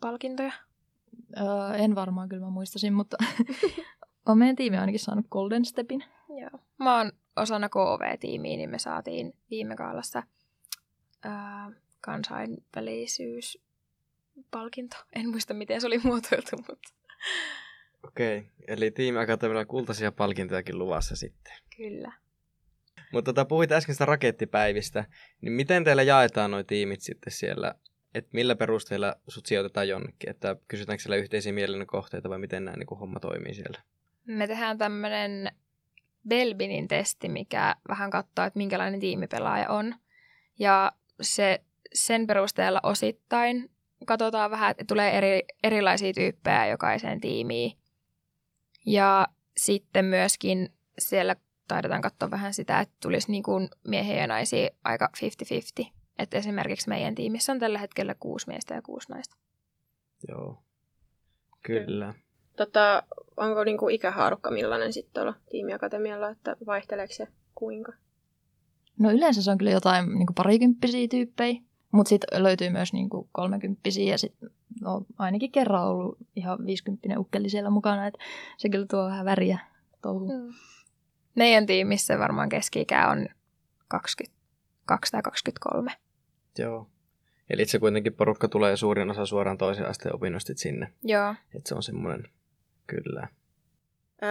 palkintoja? 0.00 0.52
Öö, 1.36 1.74
en 1.74 1.94
varmaan 1.94 2.28
kyllä 2.28 2.44
mä 2.44 2.50
muistasin, 2.50 2.92
mutta 2.92 3.16
on 4.26 4.38
meidän 4.38 4.56
tiimi 4.56 4.76
ainakin 4.76 5.00
saanut 5.00 5.26
Golden 5.30 5.64
Stepin. 5.64 6.04
Joo. 6.28 6.60
Mä 6.78 6.98
oon 6.98 7.12
osana 7.36 7.68
KV-tiimiä, 7.68 8.56
niin 8.56 8.70
me 8.70 8.78
saatiin 8.78 9.32
viime 9.50 9.76
kaalassa 9.76 10.22
öö, 11.24 11.32
kansainvälisyyspalkinto. 12.00 14.96
En 15.12 15.28
muista, 15.28 15.54
miten 15.54 15.80
se 15.80 15.86
oli 15.86 16.00
muotoiltu, 16.04 16.56
mutta... 16.56 16.88
Okei, 18.06 18.38
okay. 18.38 18.50
eli 18.66 18.90
tiimiakatemialla 18.90 19.64
kultaisia 19.64 20.12
palkintojakin 20.12 20.78
luvassa 20.78 21.16
sitten. 21.16 21.52
Kyllä. 21.76 22.12
Mutta 23.12 23.32
tota, 23.32 23.44
puhuit 23.44 23.72
äsken 23.72 23.94
sitä 23.94 24.04
rakettipäivistä, 24.04 25.04
niin 25.40 25.52
miten 25.52 25.84
teillä 25.84 26.02
jaetaan 26.02 26.50
nuo 26.50 26.62
tiimit 26.62 27.00
sitten 27.00 27.32
siellä 27.32 27.74
että 28.14 28.30
millä 28.32 28.56
perusteella 28.56 29.16
sut 29.28 29.46
sijoitetaan 29.46 29.88
jonnekin, 29.88 30.30
että 30.30 30.56
kysytäänkö 30.68 31.02
siellä 31.02 31.16
yhteisiä 31.16 31.52
mielinen 31.52 31.86
kohteita 31.86 32.28
vai 32.28 32.38
miten 32.38 32.64
nämä 32.64 32.76
niin 32.76 32.98
homma 33.00 33.20
toimii 33.20 33.54
siellä? 33.54 33.78
Me 34.26 34.46
tehdään 34.46 34.78
tämmöinen 34.78 35.52
Belbinin 36.28 36.88
testi, 36.88 37.28
mikä 37.28 37.76
vähän 37.88 38.10
katsoo, 38.10 38.44
että 38.44 38.58
minkälainen 38.58 39.00
tiimipelaaja 39.00 39.68
on. 39.68 39.94
Ja 40.58 40.92
se, 41.20 41.60
sen 41.94 42.26
perusteella 42.26 42.80
osittain 42.82 43.70
katsotaan 44.06 44.50
vähän, 44.50 44.70
että 44.70 44.84
tulee 44.88 45.18
eri, 45.18 45.42
erilaisia 45.62 46.12
tyyppejä 46.12 46.66
jokaiseen 46.66 47.20
tiimiin. 47.20 47.78
Ja 48.86 49.28
sitten 49.56 50.04
myöskin 50.04 50.72
siellä 50.98 51.36
taidetaan 51.68 52.02
katsoa 52.02 52.30
vähän 52.30 52.54
sitä, 52.54 52.80
että 52.80 52.94
tulisi 53.02 53.30
niin 53.30 53.42
kuin 53.42 53.68
miehiä 53.88 54.16
ja 54.16 54.26
naisia 54.26 54.70
aika 54.84 55.10
50-50. 55.84 55.99
Että 56.20 56.38
esimerkiksi 56.38 56.88
meidän 56.88 57.14
tiimissä 57.14 57.52
on 57.52 57.58
tällä 57.58 57.78
hetkellä 57.78 58.14
kuusi 58.14 58.48
miestä 58.48 58.74
ja 58.74 58.82
kuusi 58.82 59.12
naista. 59.12 59.36
Joo, 60.28 60.62
kyllä. 61.62 62.14
Tota, 62.56 63.02
onko 63.36 63.64
niinku 63.64 63.88
ikähaarukka 63.88 64.50
millainen 64.50 64.92
sitten 64.92 65.14
tuolla 65.14 65.34
tiimiakatemialla, 65.50 66.30
että 66.30 66.56
vaihteleeko 66.66 67.14
se 67.14 67.28
kuinka? 67.54 67.92
No 68.98 69.10
yleensä 69.10 69.42
se 69.42 69.50
on 69.50 69.58
kyllä 69.58 69.70
jotain 69.70 70.18
niinku 70.18 70.32
parikymppisiä 70.32 71.08
tyyppejä, 71.08 71.60
mutta 71.92 72.08
sitten 72.08 72.42
löytyy 72.42 72.70
myös 72.70 72.92
niinku 72.92 73.28
kolmekymppisiä 73.32 74.10
ja 74.10 74.18
sitten 74.18 74.50
no, 74.80 75.06
ainakin 75.18 75.52
kerran 75.52 75.84
ollut 75.84 76.18
ihan 76.36 76.66
viisikymppinen 76.66 77.18
ukkeli 77.18 77.48
siellä 77.48 77.70
mukana, 77.70 78.06
että 78.06 78.18
se 78.56 78.68
kyllä 78.68 78.86
tuo 78.90 79.04
vähän 79.04 79.24
väriä 79.24 79.58
touhuun. 80.02 80.46
Mm. 80.46 80.52
Meidän 81.34 81.66
tiimissä 81.66 82.18
varmaan 82.18 82.48
keski 82.48 82.86
on 83.10 83.28
22 83.88 85.12
tai 85.12 85.22
23. 85.22 85.92
Joo. 86.58 86.86
Eli 87.50 87.64
se 87.64 87.78
kuitenkin 87.78 88.12
porukka 88.12 88.48
tulee 88.48 88.76
suurin 88.76 89.10
osa 89.10 89.26
suoraan 89.26 89.58
toisen 89.58 89.88
asteen 89.88 90.14
opinnosta 90.14 90.52
sinne. 90.56 90.92
Joo. 91.04 91.34
Että 91.54 91.68
se 91.68 91.74
on 91.74 91.82
semmoinen, 91.82 92.28
kyllä. 92.86 93.28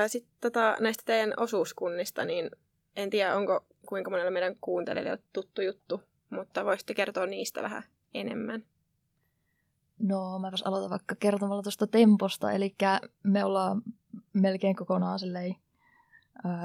Sitten 0.08 0.34
tota, 0.42 0.78
näistä 0.80 1.04
teidän 1.06 1.34
osuuskunnista, 1.38 2.26
niin 2.26 2.50
en 2.96 3.10
tiedä, 3.10 3.36
onko 3.36 3.66
kuinka 3.90 4.12
monella 4.12 4.32
meidän 4.32 4.56
kuuntelijoille 4.62 5.24
tuttu 5.34 5.62
juttu, 5.62 6.04
mutta 6.30 6.66
voisitte 6.66 6.94
kertoa 6.94 7.26
niistä 7.26 7.62
vähän 7.62 7.84
enemmän. 8.14 8.64
No, 10.00 10.40
mä 10.40 10.52
aloitan 10.66 10.90
vaikka 10.90 11.16
kertomalla 11.16 11.64
tuosta 11.64 11.88
temposta, 11.88 12.52
eli 12.52 12.76
me 13.24 13.44
ollaan 13.44 13.82
melkein 14.34 14.76
kokonaan 14.76 15.20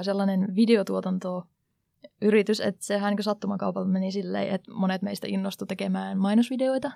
sellainen 0.03 0.57
videotuotanto 0.57 1.47
yritys, 2.23 2.61
että 2.61 2.85
sehän 2.85 3.15
niin 3.15 3.25
sattumakaupalla 3.25 3.89
meni 3.89 4.13
silleen, 4.13 4.49
että 4.49 4.73
monet 4.73 5.03
meistä 5.03 5.27
innostu 5.31 5.67
tekemään 5.67 6.19
mainosvideoita 6.19 6.91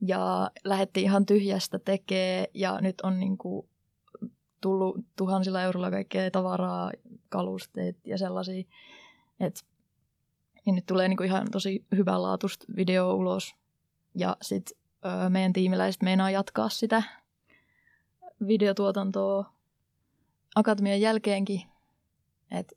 ja 0.00 0.50
lähdettiin 0.64 1.04
ihan 1.04 1.26
tyhjästä 1.26 1.78
tekee 1.78 2.50
ja 2.54 2.80
nyt 2.80 3.00
on 3.00 3.20
niin 3.20 3.38
kuin 3.38 3.68
tullut 4.60 4.96
tuhansilla 5.16 5.62
euroilla 5.62 5.90
kaikkea 5.90 6.30
tavaraa, 6.30 6.92
kalusteet 7.28 7.96
ja 8.06 8.18
sellaisia, 8.18 8.64
että 9.40 9.60
niin 10.66 10.74
nyt 10.74 10.86
tulee 10.86 11.08
niin 11.08 11.16
kuin 11.16 11.26
ihan 11.26 11.46
tosi 11.52 11.84
hyvänlaatuista 11.96 12.66
video 12.76 13.14
ulos 13.14 13.54
ja 14.14 14.36
sitten 14.42 14.76
meidän 15.28 15.52
tiimiläiset 15.52 16.02
meinaa 16.02 16.30
jatkaa 16.30 16.68
sitä 16.68 17.02
videotuotantoa 18.46 19.52
akatemian 20.54 21.00
jälkeenkin, 21.00 21.62
että 22.50 22.76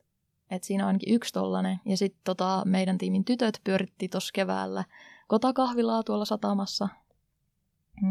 et 0.52 0.64
siinä 0.64 0.84
on 0.84 0.88
ainakin 0.88 1.16
yksi 1.16 1.34
tollanen. 1.34 1.80
Ja 1.86 1.98
sitten 1.98 2.22
tota, 2.24 2.64
meidän 2.66 2.98
tiimin 2.98 3.26
tytöt 3.26 3.62
pyöritti 3.64 4.10
tuossa 4.10 4.32
keväällä 4.34 4.84
kotakahvilaa 5.28 6.04
tuolla 6.04 6.26
satamassa. 6.26 6.88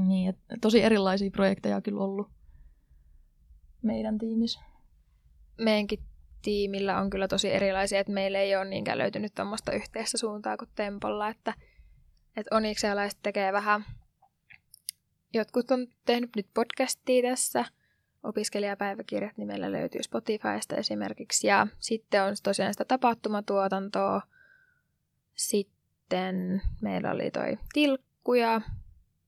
Niin, 0.06 0.28
et 0.28 0.36
tosi 0.60 0.82
erilaisia 0.82 1.30
projekteja 1.30 1.80
kyllä 1.80 2.00
ollut 2.00 2.28
meidän 3.82 4.18
tiimissä. 4.18 4.60
Meidänkin 5.58 5.98
tiimillä 6.42 7.00
on 7.00 7.10
kyllä 7.10 7.28
tosi 7.28 7.50
erilaisia, 7.50 8.00
että 8.00 8.12
meillä 8.12 8.38
ei 8.38 8.56
ole 8.56 8.64
niinkään 8.64 8.98
löytynyt 8.98 9.34
tuommoista 9.34 9.72
yhteistä 9.72 10.18
suuntaa 10.18 10.56
kuin 10.56 10.68
Tempolla, 10.74 11.28
että, 11.28 11.54
että 12.36 12.56
oniksialaiset 12.56 13.18
tekee 13.22 13.52
vähän, 13.52 13.84
jotkut 15.34 15.70
on 15.70 15.86
tehnyt 16.06 16.30
nyt 16.36 16.46
podcastia 16.54 17.30
tässä– 17.30 17.64
opiskelijapäiväkirjat, 18.22 19.36
niin 19.36 19.46
meillä 19.46 19.72
löytyy 19.72 20.02
Spotifysta 20.02 20.76
esimerkiksi. 20.76 21.46
Ja 21.46 21.66
sitten 21.78 22.22
on 22.22 22.34
tosiaan 22.42 22.74
sitä 22.74 22.84
tapahtumatuotantoa. 22.84 24.22
Sitten 25.34 26.62
meillä 26.82 27.10
oli 27.10 27.30
toi 27.30 27.58
tilkkuja. 27.72 28.60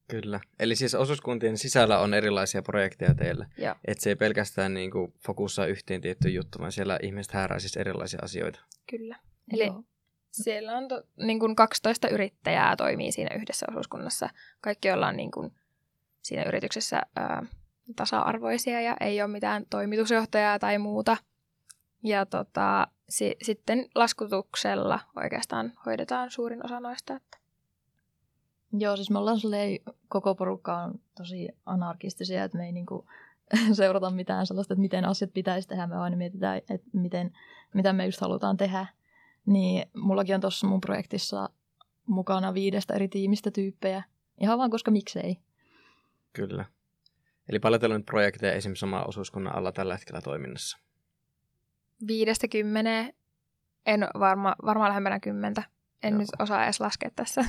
Kyllä. 0.09 0.41
Eli 0.61 0.77
siis 0.77 0.95
osuuskuntien 0.95 1.59
sisällä 1.59 1.99
on 1.99 2.15
erilaisia 2.15 2.63
projekteja 2.63 3.15
teillä. 3.15 3.47
Että 3.85 4.03
se 4.05 4.11
ei 4.11 4.17
pelkästään 4.17 4.75
niin 4.75 4.91
kuin 4.91 5.15
fokussaa 5.25 5.67
yhteen 5.67 6.01
tiettyyn 6.01 6.35
juttuun, 6.35 6.61
vaan 6.61 6.73
siellä 6.73 6.99
ihmiset 7.03 7.33
häärää 7.33 7.59
siis 7.59 7.77
erilaisia 7.77 8.21
asioita. 8.23 8.61
Kyllä. 8.91 9.17
Eli 9.53 9.67
Joo. 9.67 9.85
siellä 10.31 10.77
on 10.77 10.89
to, 10.89 11.03
niin 11.17 11.41
kuin 11.41 11.57
12 11.57 12.09
yrittäjää 12.09 12.77
toimii 12.77 13.13
siinä 13.13 13.37
yhdessä 13.37 13.67
osuuskunnassa. 13.71 14.29
Kaikki 14.61 14.91
ollaan 14.91 15.17
niin 15.17 15.31
kuin 15.31 15.53
siinä 16.23 16.45
yrityksessä 16.45 17.03
ää, 17.17 17.43
tasa-arvoisia 17.95 18.81
ja 18.81 18.97
ei 19.01 19.23
ole 19.23 19.31
mitään 19.31 19.67
toimitusjohtajaa 19.71 20.59
tai 20.59 20.79
muuta. 20.79 21.17
Ja 22.03 22.27
tota, 22.27 22.87
si- 23.09 23.37
sitten 23.43 23.89
laskutuksella 23.95 25.01
oikeastaan 25.17 25.73
hoidetaan 25.87 26.31
suurin 26.31 26.65
osa 26.65 26.81
noista. 26.81 27.15
Että... 27.15 27.39
Joo, 28.73 28.97
siis 28.97 29.11
me 29.11 29.19
ollaan 29.19 29.39
koko 30.09 30.35
porukka 30.35 30.77
on 30.77 30.95
tosi 31.17 31.49
anarkistisia, 31.67 32.45
että 32.45 32.59
me 32.59 32.67
ei 32.67 32.73
niinku 32.73 33.07
seurata 33.73 34.11
mitään 34.11 34.47
sellaista, 34.47 34.75
että 34.75 34.83
miten 34.83 35.05
asiat 35.05 35.33
pitäisi 35.33 35.69
tehdä, 35.69 35.87
me 35.87 35.97
aina 35.97 36.17
mietitään, 36.17 36.59
että 36.59 36.91
miten, 36.93 37.31
mitä 37.75 37.93
me 37.93 38.07
just 38.07 38.21
halutaan 38.21 38.57
tehdä. 38.57 38.87
Niin 39.47 39.91
mullakin 39.97 40.35
on 40.35 40.41
tuossa 40.41 40.67
mun 40.67 40.81
projektissa 40.81 41.49
mukana 42.07 42.55
viidestä 42.55 42.95
eri 42.95 43.09
tiimistä 43.09 43.51
tyyppejä, 43.51 44.03
ihan 44.41 44.59
vaan 44.59 44.71
koska 44.71 44.91
miksei. 44.91 45.39
Kyllä. 46.33 46.65
Eli 47.53 47.61
paljon 47.61 47.81
teillä 47.81 47.95
on 47.95 48.01
nyt 48.01 48.07
projekteja 48.07 48.53
esimerkiksi 48.53 48.81
sama 48.81 49.03
osuuskunnan 49.03 49.55
alla 49.55 49.73
tällä 49.73 49.95
hetkellä 49.95 50.21
toiminnassa? 50.21 50.79
Viidestä 52.07 52.49
kymmeneen. 52.49 53.15
En 53.87 54.09
varma, 54.19 54.57
varmaan 54.65 54.89
lähemmänä 54.89 55.21
kymmentä. 55.21 55.63
En 56.03 56.13
Joo. 56.13 56.19
nyt 56.19 56.29
osaa 56.39 56.65
edes 56.65 56.81
laskea 56.81 57.11
tässä. 57.17 57.45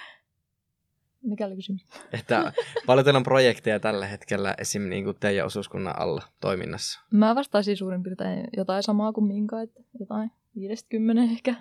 Mikä 1.22 1.46
oli 1.46 1.56
kysymys? 1.56 1.86
Että 2.12 2.52
paljon 2.86 3.04
teillä 3.04 3.18
on 3.18 3.22
projekteja 3.22 3.80
tällä 3.80 4.06
hetkellä 4.06 4.54
esim. 4.58 4.82
Niin 4.82 5.04
kuin 5.04 5.16
teidän 5.20 5.46
osuuskunnan 5.46 5.98
alla 5.98 6.22
toiminnassa? 6.40 7.00
Mä 7.10 7.34
vastaisin 7.34 7.76
suurin 7.76 8.02
piirtein 8.02 8.48
jotain 8.56 8.82
samaa 8.82 9.12
kuin 9.12 9.26
Minka, 9.26 9.60
että 9.62 9.80
jotain 10.00 10.30
50 10.56 11.22
ehkä. 11.22 11.54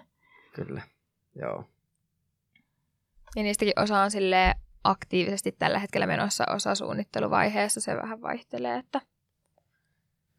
Kyllä, 0.54 0.82
joo. 1.36 1.70
Ja 3.36 3.44
niistäkin 3.44 3.80
osa 3.80 4.02
on 4.02 4.12
sille 4.12 4.56
aktiivisesti 4.84 5.52
tällä 5.52 5.80
hetkellä 5.80 6.08
menossa 6.08 6.44
osa 6.50 6.76
suunnitteluvaiheessa. 6.76 7.82
Se 7.82 7.96
vähän 7.96 8.22
vaihtelee, 8.22 8.78
että 8.78 9.02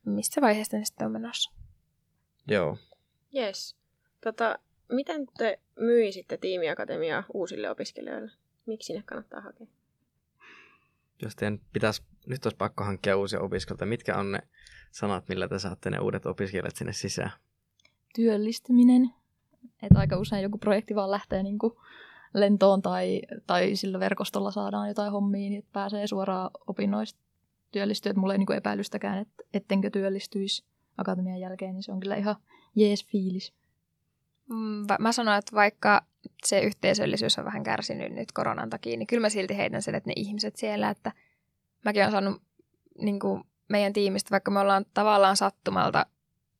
mistä 0.04 0.40
vaiheesta 0.40 0.76
ne 0.76 0.84
sitten 0.84 1.06
on 1.06 1.12
menossa. 1.12 1.52
Joo. 2.48 2.78
Yes. 3.36 3.76
Tota, 4.20 4.58
miten 4.92 5.26
te 5.38 5.60
myisitte 5.76 6.36
tiimiakatemiaa 6.36 7.24
uusille 7.34 7.70
opiskelijoille? 7.70 8.32
Miksi 8.66 8.92
ne 8.92 9.02
kannattaa 9.02 9.40
hakea? 9.40 9.66
Jos 11.22 11.36
teidän 11.36 11.60
pitäisi, 11.72 12.02
nyt 12.26 12.46
olisi 12.46 12.56
pakko 12.56 12.84
hankkia 12.84 13.16
uusia 13.16 13.40
opiskelijoita, 13.40 13.86
mitkä 13.86 14.16
on 14.16 14.32
ne 14.32 14.38
sanat, 14.90 15.28
millä 15.28 15.48
te 15.48 15.58
saatte 15.58 15.90
ne 15.90 15.98
uudet 15.98 16.26
opiskelijat 16.26 16.76
sinne 16.76 16.92
sisään? 16.92 17.30
Työllistyminen. 18.14 19.10
Että 19.82 19.98
aika 19.98 20.16
usein 20.16 20.42
joku 20.42 20.58
projekti 20.58 20.94
vaan 20.94 21.10
lähtee 21.10 21.42
niin 21.42 21.58
kuin 21.58 21.72
lentoon 22.34 22.82
tai, 22.82 23.22
tai 23.46 23.76
sillä 23.76 24.00
verkostolla 24.00 24.50
saadaan 24.50 24.88
jotain 24.88 25.12
hommia, 25.12 25.50
niin 25.50 25.58
että 25.58 25.70
pääsee 25.72 26.06
suoraan 26.06 26.50
opinnoista 26.66 27.20
työllistyä. 27.72 28.10
Että 28.10 28.20
mulla 28.20 28.34
ei 28.34 28.38
niin 28.38 28.52
epäilystäkään, 28.52 29.18
että 29.18 29.42
ettenkö 29.54 29.90
työllistyisi 29.90 30.64
akatemian 30.98 31.40
jälkeen, 31.40 31.74
niin 31.74 31.82
se 31.82 31.92
on 31.92 32.00
kyllä 32.00 32.16
ihan 32.16 32.36
jees 32.74 33.06
fiilis. 33.06 33.52
Mm, 34.48 34.86
mä 34.98 35.12
sanoin, 35.12 35.38
että 35.38 35.56
vaikka 35.56 36.02
se 36.44 36.60
yhteisöllisyys 36.60 37.38
on 37.38 37.44
vähän 37.44 37.62
kärsinyt 37.62 38.12
nyt 38.12 38.32
koronan 38.32 38.70
takia, 38.70 38.96
niin 38.96 39.06
kyllä 39.06 39.20
mä 39.20 39.28
silti 39.28 39.56
heitän 39.56 39.82
sen, 39.82 39.94
että 39.94 40.10
ne 40.10 40.14
ihmiset 40.16 40.56
siellä, 40.56 40.90
että 40.90 41.12
mäkin 41.84 42.02
olen 42.02 42.12
saanut 42.12 42.42
niin 42.98 43.20
kuin 43.20 43.44
meidän 43.68 43.92
tiimistä, 43.92 44.30
vaikka 44.30 44.50
me 44.50 44.60
ollaan 44.60 44.84
tavallaan 44.94 45.36
sattumalta, 45.36 46.06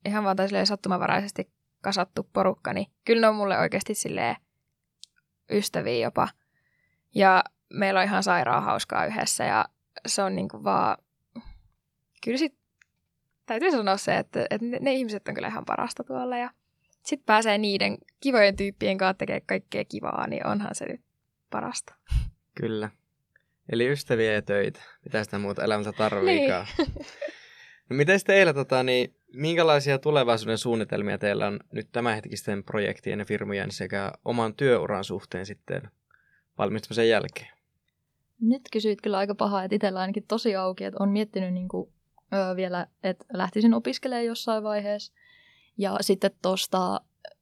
ihan 0.05 0.23
vaan 0.23 0.37
sattumavaraisesti 0.65 1.49
kasattu 1.81 2.29
porukka, 2.33 2.73
niin 2.73 2.87
kyllä 3.05 3.21
ne 3.21 3.27
on 3.27 3.35
mulle 3.35 3.59
oikeasti 3.59 3.93
silleen 3.93 4.35
ystäviä 5.51 6.05
jopa. 6.05 6.27
Ja 7.15 7.43
meillä 7.73 7.99
on 7.99 8.05
ihan 8.05 8.23
sairaan 8.23 8.63
hauskaa 8.63 9.05
yhdessä 9.05 9.43
ja 9.43 9.65
se 10.07 10.23
on 10.23 10.35
niin 10.35 10.49
kuin 10.49 10.63
vaan, 10.63 10.97
kyllä 12.23 12.37
sit 12.37 12.55
täytyy 13.45 13.71
sanoa 13.71 13.97
se, 13.97 14.17
että, 14.17 14.45
että 14.49 14.65
ne, 14.65 14.77
ne 14.81 14.93
ihmiset 14.93 15.27
on 15.27 15.33
kyllä 15.33 15.47
ihan 15.47 15.65
parasta 15.65 16.03
tuolla 16.03 16.37
ja 16.37 16.49
sitten 17.03 17.25
pääsee 17.25 17.57
niiden 17.57 17.97
kivojen 18.19 18.55
tyyppien 18.55 18.97
kanssa 18.97 19.13
tekemään 19.13 19.41
kaikkea 19.45 19.85
kivaa, 19.85 20.27
niin 20.27 20.47
onhan 20.47 20.75
se 20.75 20.85
nyt 20.85 21.01
parasta. 21.49 21.95
Kyllä. 22.61 22.89
Eli 23.69 23.91
ystäviä 23.91 24.33
ja 24.33 24.41
töitä. 24.41 24.81
Mitä 25.05 25.23
sitä 25.23 25.39
muuta 25.39 25.63
elämänsä 25.63 25.91
tarviikaan. 25.91 26.67
Niin. 26.77 26.87
no 27.89 27.95
miten 27.95 28.19
teillä, 28.25 28.53
tota, 28.53 28.83
niin, 28.83 29.15
minkälaisia 29.33 29.99
tulevaisuuden 29.99 30.57
suunnitelmia 30.57 31.17
teillä 31.17 31.47
on 31.47 31.59
nyt 31.71 31.87
tämänhetkisten 31.91 32.63
projektien 32.63 33.19
ja 33.19 33.25
firmojen 33.25 33.71
sekä 33.71 34.11
oman 34.25 34.55
työuran 34.55 35.03
suhteen 35.03 35.45
sitten 35.45 35.81
valmistumisen 36.57 37.09
jälkeen? 37.09 37.49
Nyt 38.41 38.61
kysyit 38.71 39.01
kyllä 39.01 39.17
aika 39.17 39.35
pahaa, 39.35 39.63
että 39.63 39.75
itsellä 39.75 39.99
ainakin 39.99 40.25
tosi 40.27 40.55
auki, 40.55 40.83
että 40.83 41.03
on 41.03 41.09
miettinyt 41.09 41.53
niin 41.53 41.67
kuin, 41.67 41.89
öö, 42.33 42.55
vielä, 42.55 42.87
että 43.03 43.25
lähtisin 43.33 43.73
opiskelemaan 43.73 44.25
jossain 44.25 44.63
vaiheessa. 44.63 45.13
Ja 45.77 45.97
sitten 46.01 46.31
tuosta 46.41 47.01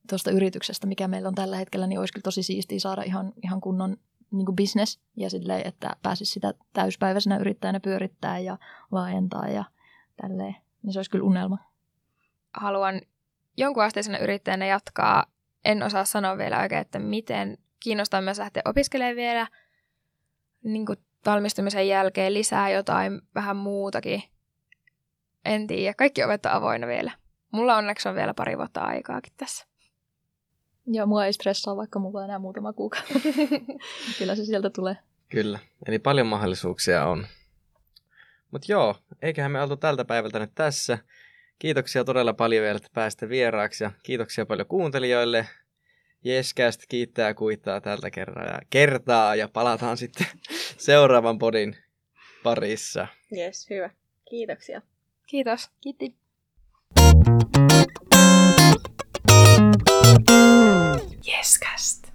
tuosta 0.09 0.31
yrityksestä, 0.31 0.87
mikä 0.87 1.07
meillä 1.07 1.27
on 1.27 1.35
tällä 1.35 1.57
hetkellä, 1.57 1.87
niin 1.87 1.99
olisi 1.99 2.13
kyllä 2.13 2.23
tosi 2.23 2.43
siistiä 2.43 2.79
saada 2.79 3.03
ihan, 3.03 3.33
ihan 3.43 3.61
kunnon 3.61 3.97
niin 4.31 4.45
kuin 4.45 4.55
business 4.55 4.99
ja 5.17 5.29
silleen, 5.29 5.67
että 5.67 5.95
pääsisi 6.03 6.31
sitä 6.31 6.53
täyspäiväisenä 6.73 7.37
yrittäjänä 7.37 7.79
pyörittää 7.79 8.39
ja 8.39 8.57
laajentaa 8.91 9.47
ja 9.47 9.63
tälleen. 10.21 10.55
Niin 10.83 10.93
se 10.93 10.99
olisi 10.99 11.11
kyllä 11.11 11.25
unelma. 11.25 11.57
Haluan 12.53 13.01
jonkun 13.57 13.83
asteisena 13.83 14.17
yrittäjänä 14.17 14.65
jatkaa. 14.65 15.25
En 15.65 15.83
osaa 15.83 16.05
sanoa 16.05 16.37
vielä 16.37 16.61
oikein, 16.61 16.81
että 16.81 16.99
miten 16.99 17.57
kiinnostaa 17.79 18.21
myös 18.21 18.39
lähteä 18.39 18.61
opiskelemaan 18.65 19.15
vielä 19.15 19.47
niin 20.63 20.85
kuin 20.85 20.97
valmistumisen 21.25 21.87
jälkeen 21.87 22.33
lisää 22.33 22.69
jotain 22.69 23.21
vähän 23.35 23.57
muutakin. 23.57 24.23
En 25.45 25.67
tiedä. 25.67 25.93
Kaikki 25.93 26.23
ovet 26.23 26.45
on 26.45 26.51
avoinna 26.51 26.87
vielä. 26.87 27.11
Mulla 27.51 27.77
onneksi 27.77 28.09
on 28.09 28.15
vielä 28.15 28.33
pari 28.33 28.57
vuotta 28.57 28.81
aikaakin 28.81 29.33
tässä. 29.37 29.65
Joo, 30.87 31.05
mua 31.05 31.25
ei 31.25 31.33
stressaa, 31.33 31.75
vaikka 31.75 31.99
mulla 31.99 32.19
on 32.19 32.25
enää 32.25 32.39
muutama 32.39 32.73
kuukausi. 32.73 33.13
Kyllä 34.17 34.35
se 34.35 34.45
sieltä 34.45 34.69
tulee. 34.69 34.97
Kyllä, 35.29 35.59
eli 35.87 35.99
paljon 35.99 36.27
mahdollisuuksia 36.27 37.05
on. 37.05 37.27
Mutta 38.51 38.71
joo, 38.71 38.95
eiköhän 39.21 39.51
me 39.51 39.61
oltu 39.61 39.77
tältä 39.77 40.05
päivältä 40.05 40.39
nyt 40.39 40.51
tässä. 40.55 40.97
Kiitoksia 41.61 42.03
todella 42.03 42.33
paljon 42.33 42.63
vielä, 42.63 42.77
että 42.77 42.89
pääsitte 42.93 43.29
vieraaksi 43.29 43.83
ja 43.83 43.91
kiitoksia 44.03 44.45
paljon 44.45 44.67
kuuntelijoille. 44.67 45.47
Jeskästä 46.23 46.85
kiittää 46.89 47.27
ja 47.27 47.33
kuittaa 47.33 47.81
tältä 47.81 48.11
kertaa 48.11 48.45
ja 48.45 48.59
kertaa 48.69 49.35
ja 49.35 49.47
palataan 49.47 49.97
sitten 49.97 50.27
seuraavan 50.77 51.39
podin 51.39 51.77
parissa. 52.43 53.07
Yes, 53.37 53.69
hyvä. 53.69 53.89
Kiitoksia. 54.29 54.81
Kiitos. 55.27 55.69
Kiitti. 55.81 56.15
Yescast. 61.27 62.07